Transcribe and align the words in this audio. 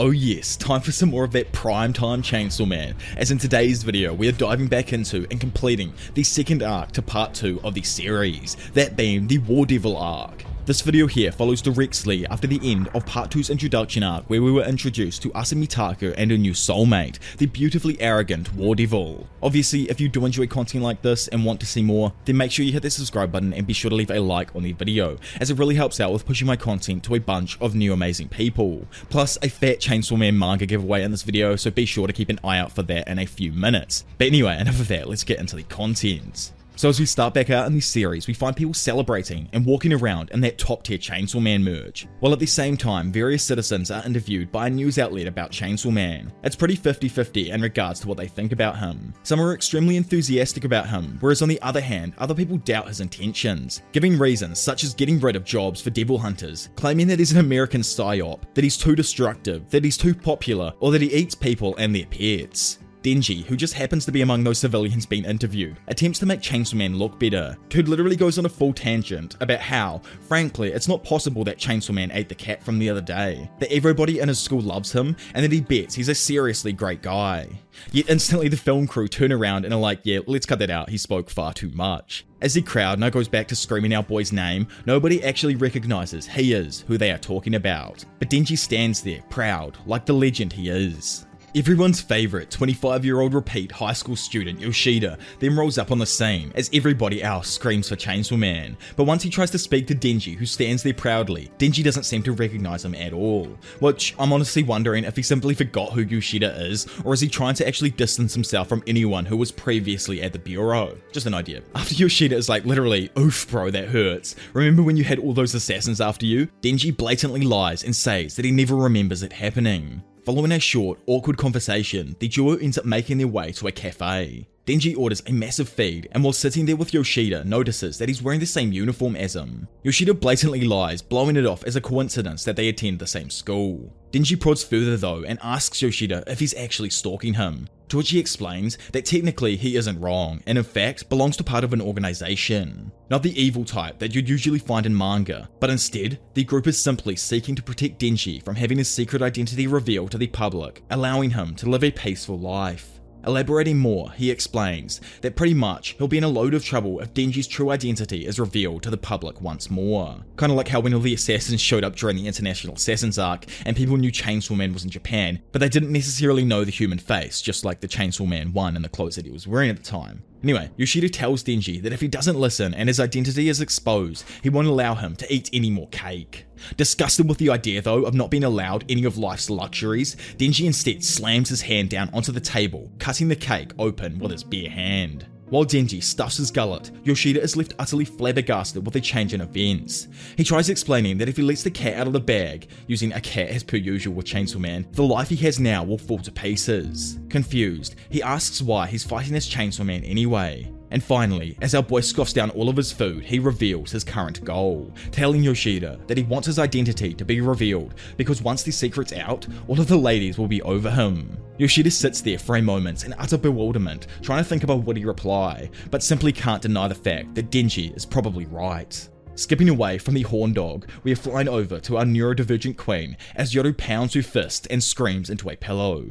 Oh 0.00 0.12
yes, 0.12 0.54
time 0.54 0.80
for 0.80 0.92
some 0.92 1.08
more 1.08 1.24
of 1.24 1.32
that 1.32 1.50
prime 1.50 1.92
time 1.92 2.22
Chainsaw 2.22 2.68
Man, 2.68 2.94
as 3.16 3.32
in 3.32 3.38
today's 3.38 3.82
video 3.82 4.14
we 4.14 4.28
are 4.28 4.32
diving 4.32 4.68
back 4.68 4.92
into 4.92 5.26
and 5.28 5.40
completing 5.40 5.92
the 6.14 6.22
second 6.22 6.62
arc 6.62 6.92
to 6.92 7.02
part 7.02 7.34
2 7.34 7.62
of 7.64 7.74
the 7.74 7.82
series, 7.82 8.56
that 8.74 8.94
being 8.94 9.26
the 9.26 9.38
War 9.38 9.66
Devil 9.66 9.96
arc. 9.96 10.44
This 10.68 10.82
video 10.82 11.06
here 11.06 11.32
follows 11.32 11.62
directly 11.62 12.26
after 12.26 12.46
the 12.46 12.60
end 12.62 12.88
of 12.88 13.06
part 13.06 13.30
2's 13.30 13.48
introduction 13.48 14.02
arc 14.02 14.26
where 14.26 14.42
we 14.42 14.52
were 14.52 14.64
introduced 14.64 15.22
to 15.22 15.32
Asa 15.32 15.54
Mitaka 15.54 16.14
and 16.18 16.30
her 16.30 16.36
new 16.36 16.52
soulmate, 16.52 17.18
the 17.38 17.46
beautifully 17.46 17.98
arrogant 18.02 18.52
War 18.52 18.76
Devil. 18.76 19.26
Obviously, 19.42 19.88
if 19.88 19.98
you 19.98 20.10
do 20.10 20.26
enjoy 20.26 20.46
content 20.46 20.84
like 20.84 21.00
this 21.00 21.26
and 21.28 21.42
want 21.42 21.60
to 21.60 21.66
see 21.66 21.82
more, 21.82 22.12
then 22.26 22.36
make 22.36 22.52
sure 22.52 22.66
you 22.66 22.72
hit 22.72 22.82
that 22.82 22.90
subscribe 22.90 23.32
button 23.32 23.54
and 23.54 23.66
be 23.66 23.72
sure 23.72 23.88
to 23.88 23.94
leave 23.94 24.10
a 24.10 24.20
like 24.20 24.54
on 24.54 24.62
the 24.62 24.72
video, 24.72 25.16
as 25.40 25.50
it 25.50 25.56
really 25.56 25.76
helps 25.76 26.00
out 26.00 26.12
with 26.12 26.26
pushing 26.26 26.46
my 26.46 26.54
content 26.54 27.02
to 27.04 27.14
a 27.14 27.18
bunch 27.18 27.58
of 27.62 27.74
new 27.74 27.94
amazing 27.94 28.28
people. 28.28 28.86
Plus, 29.08 29.38
a 29.40 29.48
fat 29.48 29.80
Chainsaw 29.80 30.18
Man 30.18 30.38
manga 30.38 30.66
giveaway 30.66 31.02
in 31.02 31.12
this 31.12 31.22
video, 31.22 31.56
so 31.56 31.70
be 31.70 31.86
sure 31.86 32.06
to 32.06 32.12
keep 32.12 32.28
an 32.28 32.40
eye 32.44 32.58
out 32.58 32.72
for 32.72 32.82
that 32.82 33.08
in 33.08 33.18
a 33.18 33.24
few 33.24 33.52
minutes. 33.52 34.04
But 34.18 34.26
anyway, 34.26 34.58
enough 34.60 34.80
of 34.80 34.88
that, 34.88 35.08
let's 35.08 35.24
get 35.24 35.38
into 35.40 35.56
the 35.56 35.62
content. 35.62 36.52
So 36.78 36.88
as 36.88 37.00
we 37.00 37.06
start 37.06 37.34
back 37.34 37.50
out 37.50 37.66
in 37.66 37.74
this 37.74 37.88
series, 37.88 38.28
we 38.28 38.34
find 38.34 38.54
people 38.54 38.72
celebrating 38.72 39.48
and 39.52 39.66
walking 39.66 39.92
around 39.92 40.30
in 40.30 40.40
that 40.42 40.58
top 40.58 40.84
tier 40.84 40.96
Chainsaw 40.96 41.42
Man 41.42 41.60
merch, 41.64 42.06
while 42.20 42.32
at 42.32 42.38
the 42.38 42.46
same 42.46 42.76
time, 42.76 43.10
various 43.10 43.42
citizens 43.42 43.90
are 43.90 44.06
interviewed 44.06 44.52
by 44.52 44.68
a 44.68 44.70
news 44.70 44.96
outlet 44.96 45.26
about 45.26 45.50
Chainsaw 45.50 45.92
Man. 45.92 46.32
It's 46.44 46.54
pretty 46.54 46.76
50-50 46.76 47.48
in 47.48 47.62
regards 47.62 47.98
to 47.98 48.06
what 48.06 48.16
they 48.16 48.28
think 48.28 48.52
about 48.52 48.78
him. 48.78 49.12
Some 49.24 49.40
are 49.40 49.54
extremely 49.54 49.96
enthusiastic 49.96 50.62
about 50.62 50.88
him, 50.88 51.18
whereas 51.18 51.42
on 51.42 51.48
the 51.48 51.60
other 51.62 51.80
hand, 51.80 52.12
other 52.18 52.32
people 52.32 52.58
doubt 52.58 52.86
his 52.86 53.00
intentions, 53.00 53.82
giving 53.90 54.16
reasons 54.16 54.60
such 54.60 54.84
as 54.84 54.94
getting 54.94 55.18
rid 55.18 55.34
of 55.34 55.42
jobs 55.42 55.80
for 55.80 55.90
devil 55.90 56.16
hunters, 56.16 56.68
claiming 56.76 57.08
that 57.08 57.18
he's 57.18 57.32
an 57.32 57.38
American 57.38 57.80
psyop, 57.80 58.42
that 58.54 58.62
he's 58.62 58.76
too 58.76 58.94
destructive, 58.94 59.68
that 59.70 59.82
he's 59.82 59.96
too 59.96 60.14
popular, 60.14 60.72
or 60.78 60.92
that 60.92 61.02
he 61.02 61.12
eats 61.12 61.34
people 61.34 61.74
and 61.74 61.92
their 61.92 62.06
pets. 62.06 62.78
Denji, 63.02 63.44
who 63.44 63.56
just 63.56 63.74
happens 63.74 64.04
to 64.04 64.12
be 64.12 64.22
among 64.22 64.44
those 64.44 64.58
civilians 64.58 65.06
being 65.06 65.24
interviewed, 65.24 65.78
attempts 65.86 66.18
to 66.18 66.26
make 66.26 66.40
Chainsaw 66.40 66.74
Man 66.74 66.98
look 66.98 67.18
better. 67.18 67.56
Dude 67.68 67.88
literally 67.88 68.16
goes 68.16 68.38
on 68.38 68.46
a 68.46 68.48
full 68.48 68.72
tangent 68.72 69.36
about 69.40 69.60
how, 69.60 70.00
frankly, 70.26 70.72
it's 70.72 70.88
not 70.88 71.04
possible 71.04 71.44
that 71.44 71.58
Chainsaw 71.58 71.94
Man 71.94 72.10
ate 72.12 72.28
the 72.28 72.34
cat 72.34 72.62
from 72.62 72.78
the 72.78 72.90
other 72.90 73.00
day, 73.00 73.48
that 73.60 73.72
everybody 73.72 74.18
in 74.18 74.28
his 74.28 74.38
school 74.38 74.60
loves 74.60 74.92
him, 74.92 75.16
and 75.34 75.44
that 75.44 75.52
he 75.52 75.60
bets 75.60 75.94
he's 75.94 76.08
a 76.08 76.14
seriously 76.14 76.72
great 76.72 77.02
guy. 77.02 77.48
Yet 77.92 78.10
instantly 78.10 78.48
the 78.48 78.56
film 78.56 78.86
crew 78.86 79.08
turn 79.08 79.32
around 79.32 79.64
and 79.64 79.72
are 79.72 79.80
like, 79.80 80.00
yeah, 80.02 80.20
let's 80.26 80.46
cut 80.46 80.58
that 80.58 80.70
out, 80.70 80.90
he 80.90 80.98
spoke 80.98 81.30
far 81.30 81.52
too 81.52 81.70
much. 81.70 82.26
As 82.40 82.54
the 82.54 82.62
crowd 82.62 82.98
now 82.98 83.10
goes 83.10 83.28
back 83.28 83.48
to 83.48 83.56
screaming 83.56 83.94
our 83.94 84.02
boy's 84.02 84.32
name, 84.32 84.68
nobody 84.86 85.22
actually 85.24 85.56
recognizes 85.56 86.26
he 86.26 86.52
is 86.52 86.84
who 86.86 86.98
they 86.98 87.10
are 87.10 87.18
talking 87.18 87.54
about. 87.54 88.04
But 88.18 88.30
Denji 88.30 88.58
stands 88.58 89.02
there, 89.02 89.22
proud, 89.28 89.78
like 89.86 90.06
the 90.06 90.12
legend 90.12 90.52
he 90.52 90.68
is. 90.68 91.26
Everyone's 91.58 92.00
favourite 92.00 92.52
25 92.52 93.04
year 93.04 93.20
old 93.20 93.34
repeat 93.34 93.72
high 93.72 93.92
school 93.92 94.14
student 94.14 94.60
Yoshida 94.60 95.18
then 95.40 95.56
rolls 95.56 95.76
up 95.76 95.90
on 95.90 95.98
the 95.98 96.06
scene 96.06 96.52
as 96.54 96.70
everybody 96.72 97.20
else 97.20 97.50
screams 97.50 97.88
for 97.88 97.96
Chainsaw 97.96 98.38
Man. 98.38 98.76
But 98.94 99.08
once 99.08 99.24
he 99.24 99.28
tries 99.28 99.50
to 99.50 99.58
speak 99.58 99.88
to 99.88 99.94
Denji, 99.96 100.36
who 100.36 100.46
stands 100.46 100.84
there 100.84 100.94
proudly, 100.94 101.50
Denji 101.58 101.82
doesn't 101.82 102.04
seem 102.04 102.22
to 102.22 102.32
recognise 102.32 102.84
him 102.84 102.94
at 102.94 103.12
all. 103.12 103.58
Which 103.80 104.14
I'm 104.20 104.32
honestly 104.32 104.62
wondering 104.62 105.02
if 105.02 105.16
he 105.16 105.22
simply 105.22 105.52
forgot 105.52 105.94
who 105.94 106.02
Yoshida 106.02 106.64
is, 106.64 106.86
or 107.04 107.12
is 107.12 107.20
he 107.20 107.28
trying 107.28 107.54
to 107.54 107.66
actually 107.66 107.90
distance 107.90 108.34
himself 108.34 108.68
from 108.68 108.84
anyone 108.86 109.24
who 109.24 109.36
was 109.36 109.50
previously 109.50 110.22
at 110.22 110.32
the 110.32 110.38
bureau? 110.38 110.96
Just 111.10 111.26
an 111.26 111.34
idea. 111.34 111.62
After 111.74 111.96
Yoshida 111.96 112.36
is 112.36 112.48
like 112.48 112.66
literally, 112.66 113.10
oof 113.18 113.50
bro, 113.50 113.72
that 113.72 113.88
hurts. 113.88 114.36
Remember 114.52 114.84
when 114.84 114.96
you 114.96 115.02
had 115.02 115.18
all 115.18 115.34
those 115.34 115.56
assassins 115.56 116.00
after 116.00 116.24
you? 116.24 116.46
Denji 116.62 116.96
blatantly 116.96 117.40
lies 117.40 117.82
and 117.82 117.96
says 117.96 118.36
that 118.36 118.44
he 118.44 118.52
never 118.52 118.76
remembers 118.76 119.24
it 119.24 119.32
happening. 119.32 120.04
Following 120.28 120.52
a 120.52 120.60
short, 120.60 120.98
awkward 121.06 121.38
conversation, 121.38 122.14
the 122.18 122.28
duo 122.28 122.58
ends 122.58 122.76
up 122.76 122.84
making 122.84 123.16
their 123.16 123.26
way 123.26 123.50
to 123.52 123.66
a 123.66 123.72
cafe. 123.72 124.46
Denji 124.66 124.94
orders 124.94 125.22
a 125.26 125.32
massive 125.32 125.70
feed, 125.70 126.06
and 126.12 126.22
while 126.22 126.34
sitting 126.34 126.66
there 126.66 126.76
with 126.76 126.92
Yoshida, 126.92 127.44
notices 127.44 127.96
that 127.96 128.10
he's 128.10 128.22
wearing 128.22 128.38
the 128.38 128.44
same 128.44 128.70
uniform 128.70 129.16
as 129.16 129.34
him. 129.34 129.66
Yoshida 129.84 130.12
blatantly 130.12 130.66
lies, 130.66 131.00
blowing 131.00 131.36
it 131.36 131.46
off 131.46 131.64
as 131.64 131.76
a 131.76 131.80
coincidence 131.80 132.44
that 132.44 132.56
they 132.56 132.68
attend 132.68 132.98
the 132.98 133.06
same 133.06 133.30
school. 133.30 133.90
Denji 134.12 134.40
prods 134.40 134.64
further 134.64 134.96
though 134.96 135.22
and 135.24 135.38
asks 135.42 135.82
Yoshida 135.82 136.24
if 136.26 136.40
he's 136.40 136.54
actually 136.54 136.90
stalking 136.90 137.34
him, 137.34 137.68
to 137.88 137.98
which 137.98 138.10
he 138.10 138.18
explains 138.18 138.78
that 138.92 139.04
technically 139.04 139.56
he 139.56 139.76
isn't 139.76 140.00
wrong, 140.00 140.42
and 140.46 140.56
in 140.56 140.64
fact 140.64 141.08
belongs 141.08 141.36
to 141.36 141.44
part 141.44 141.64
of 141.64 141.72
an 141.72 141.82
organization. 141.82 142.90
Not 143.10 143.22
the 143.22 143.38
evil 143.40 143.64
type 143.64 143.98
that 143.98 144.14
you'd 144.14 144.28
usually 144.28 144.58
find 144.58 144.86
in 144.86 144.96
manga, 144.96 145.48
but 145.60 145.70
instead, 145.70 146.18
the 146.34 146.44
group 146.44 146.66
is 146.66 146.78
simply 146.78 147.16
seeking 147.16 147.54
to 147.54 147.62
protect 147.62 148.00
Denji 148.00 148.42
from 148.42 148.56
having 148.56 148.78
his 148.78 148.88
secret 148.88 149.22
identity 149.22 149.66
revealed 149.66 150.10
to 150.12 150.18
the 150.18 150.26
public, 150.26 150.82
allowing 150.90 151.30
him 151.30 151.54
to 151.56 151.68
live 151.68 151.84
a 151.84 151.90
peaceful 151.90 152.38
life. 152.38 152.97
Elaborating 153.26 153.78
more, 153.78 154.12
he 154.12 154.30
explains 154.30 155.00
that 155.22 155.36
pretty 155.36 155.54
much 155.54 155.96
he'll 155.98 156.08
be 156.08 156.18
in 156.18 156.24
a 156.24 156.28
load 156.28 156.54
of 156.54 156.64
trouble 156.64 157.00
if 157.00 157.12
Denji's 157.12 157.46
true 157.46 157.70
identity 157.70 158.26
is 158.26 158.38
revealed 158.38 158.82
to 158.84 158.90
the 158.90 158.96
public 158.96 159.40
once 159.40 159.70
more. 159.70 160.24
Kinda 160.38 160.54
like 160.54 160.68
how 160.68 160.80
when 160.80 160.94
all 160.94 161.00
the 161.00 161.14
assassins 161.14 161.60
showed 161.60 161.84
up 161.84 161.96
during 161.96 162.16
the 162.16 162.26
International 162.26 162.74
Assassins 162.74 163.18
arc 163.18 163.44
and 163.66 163.76
people 163.76 163.96
knew 163.96 164.12
Chainsaw 164.12 164.56
Man 164.56 164.72
was 164.72 164.84
in 164.84 164.90
Japan, 164.90 165.40
but 165.52 165.60
they 165.60 165.68
didn't 165.68 165.92
necessarily 165.92 166.44
know 166.44 166.64
the 166.64 166.70
human 166.70 166.98
face, 166.98 167.42
just 167.42 167.64
like 167.64 167.80
the 167.80 167.88
Chainsaw 167.88 168.26
Man 168.26 168.52
1 168.52 168.76
and 168.76 168.84
the 168.84 168.88
clothes 168.88 169.16
that 169.16 169.26
he 169.26 169.32
was 169.32 169.46
wearing 169.46 169.70
at 169.70 169.76
the 169.76 169.82
time. 169.82 170.22
Anyway, 170.42 170.70
Yoshida 170.76 171.08
tells 171.08 171.42
Denji 171.42 171.82
that 171.82 171.92
if 171.92 172.00
he 172.00 172.08
doesn't 172.08 172.38
listen 172.38 172.72
and 172.74 172.88
his 172.88 173.00
identity 173.00 173.48
is 173.48 173.60
exposed, 173.60 174.24
he 174.42 174.48
won't 174.48 174.68
allow 174.68 174.94
him 174.94 175.16
to 175.16 175.32
eat 175.32 175.50
any 175.52 175.70
more 175.70 175.88
cake. 175.88 176.46
Disgusted 176.76 177.28
with 177.28 177.38
the 177.38 177.50
idea 177.50 177.82
though 177.82 178.04
of 178.04 178.14
not 178.14 178.30
being 178.30 178.44
allowed 178.44 178.84
any 178.88 179.04
of 179.04 179.18
life's 179.18 179.50
luxuries, 179.50 180.16
Denji 180.36 180.66
instead 180.66 181.04
slams 181.04 181.48
his 181.48 181.62
hand 181.62 181.90
down 181.90 182.10
onto 182.12 182.30
the 182.32 182.40
table, 182.40 182.90
cutting 182.98 183.28
the 183.28 183.36
cake 183.36 183.72
open 183.78 184.18
with 184.18 184.30
his 184.30 184.44
bare 184.44 184.70
hand. 184.70 185.26
While 185.50 185.64
Denji 185.64 186.02
stuffs 186.02 186.36
his 186.36 186.50
gullet, 186.50 186.90
Yoshida 187.04 187.40
is 187.40 187.56
left 187.56 187.74
utterly 187.78 188.04
flabbergasted 188.04 188.84
with 188.84 188.92
the 188.92 189.00
change 189.00 189.32
in 189.32 189.40
events. 189.40 190.08
He 190.36 190.44
tries 190.44 190.68
explaining 190.68 191.16
that 191.18 191.28
if 191.28 191.36
he 191.36 191.42
lets 191.42 191.62
the 191.62 191.70
cat 191.70 191.94
out 191.94 192.06
of 192.06 192.12
the 192.12 192.20
bag, 192.20 192.68
using 192.86 193.12
a 193.12 193.20
cat 193.20 193.48
as 193.48 193.62
per 193.62 193.78
usual 193.78 194.14
with 194.14 194.26
Chainsaw 194.26 194.58
Man, 194.58 194.86
the 194.92 195.02
life 195.02 195.30
he 195.30 195.36
has 195.36 195.58
now 195.58 195.82
will 195.82 195.98
fall 195.98 196.18
to 196.18 196.30
pieces. 196.30 197.18
Confused, 197.30 197.96
he 198.10 198.22
asks 198.22 198.60
why 198.60 198.86
he's 198.86 199.04
fighting 199.04 199.34
as 199.36 199.48
Chainsaw 199.48 199.86
Man 199.86 200.04
anyway. 200.04 200.70
And 200.90 201.02
finally, 201.02 201.56
as 201.60 201.74
our 201.74 201.82
boy 201.82 202.00
scoffs 202.00 202.32
down 202.32 202.50
all 202.50 202.68
of 202.68 202.76
his 202.76 202.92
food, 202.92 203.24
he 203.24 203.38
reveals 203.38 203.90
his 203.90 204.04
current 204.04 204.44
goal, 204.44 204.92
telling 205.10 205.42
Yoshida 205.42 205.98
that 206.06 206.16
he 206.16 206.22
wants 206.22 206.46
his 206.46 206.58
identity 206.58 207.12
to 207.14 207.24
be 207.24 207.40
revealed 207.40 207.94
because 208.16 208.42
once 208.42 208.62
the 208.62 208.70
secret's 208.70 209.12
out, 209.12 209.46
all 209.66 209.78
of 209.78 209.88
the 209.88 209.96
ladies 209.96 210.38
will 210.38 210.48
be 210.48 210.62
over 210.62 210.90
him. 210.90 211.36
Yoshida 211.58 211.90
sits 211.90 212.20
there 212.20 212.38
for 212.38 212.56
a 212.56 212.62
moment 212.62 213.04
in 213.04 213.14
utter 213.18 213.36
bewilderment, 213.36 214.06
trying 214.22 214.42
to 214.42 214.48
think 214.48 214.64
about 214.64 214.82
what 214.82 214.96
he 214.96 215.04
reply, 215.04 215.68
but 215.90 216.02
simply 216.02 216.32
can't 216.32 216.62
deny 216.62 216.88
the 216.88 216.94
fact 216.94 217.34
that 217.34 217.50
Denji 217.50 217.94
is 217.96 218.06
probably 218.06 218.46
right. 218.46 219.08
Skipping 219.34 219.68
away 219.68 219.98
from 219.98 220.14
the 220.14 220.22
horn 220.22 220.52
dog, 220.52 220.88
we 221.04 221.12
are 221.12 221.16
flying 221.16 221.48
over 221.48 221.78
to 221.78 221.96
our 221.96 222.04
neurodivergent 222.04 222.76
queen 222.76 223.16
as 223.36 223.52
Yoru 223.52 223.76
pounds 223.76 224.14
her 224.14 224.22
fist 224.22 224.66
and 224.68 224.82
screams 224.82 225.30
into 225.30 225.48
a 225.48 225.54
pillow, 225.54 226.10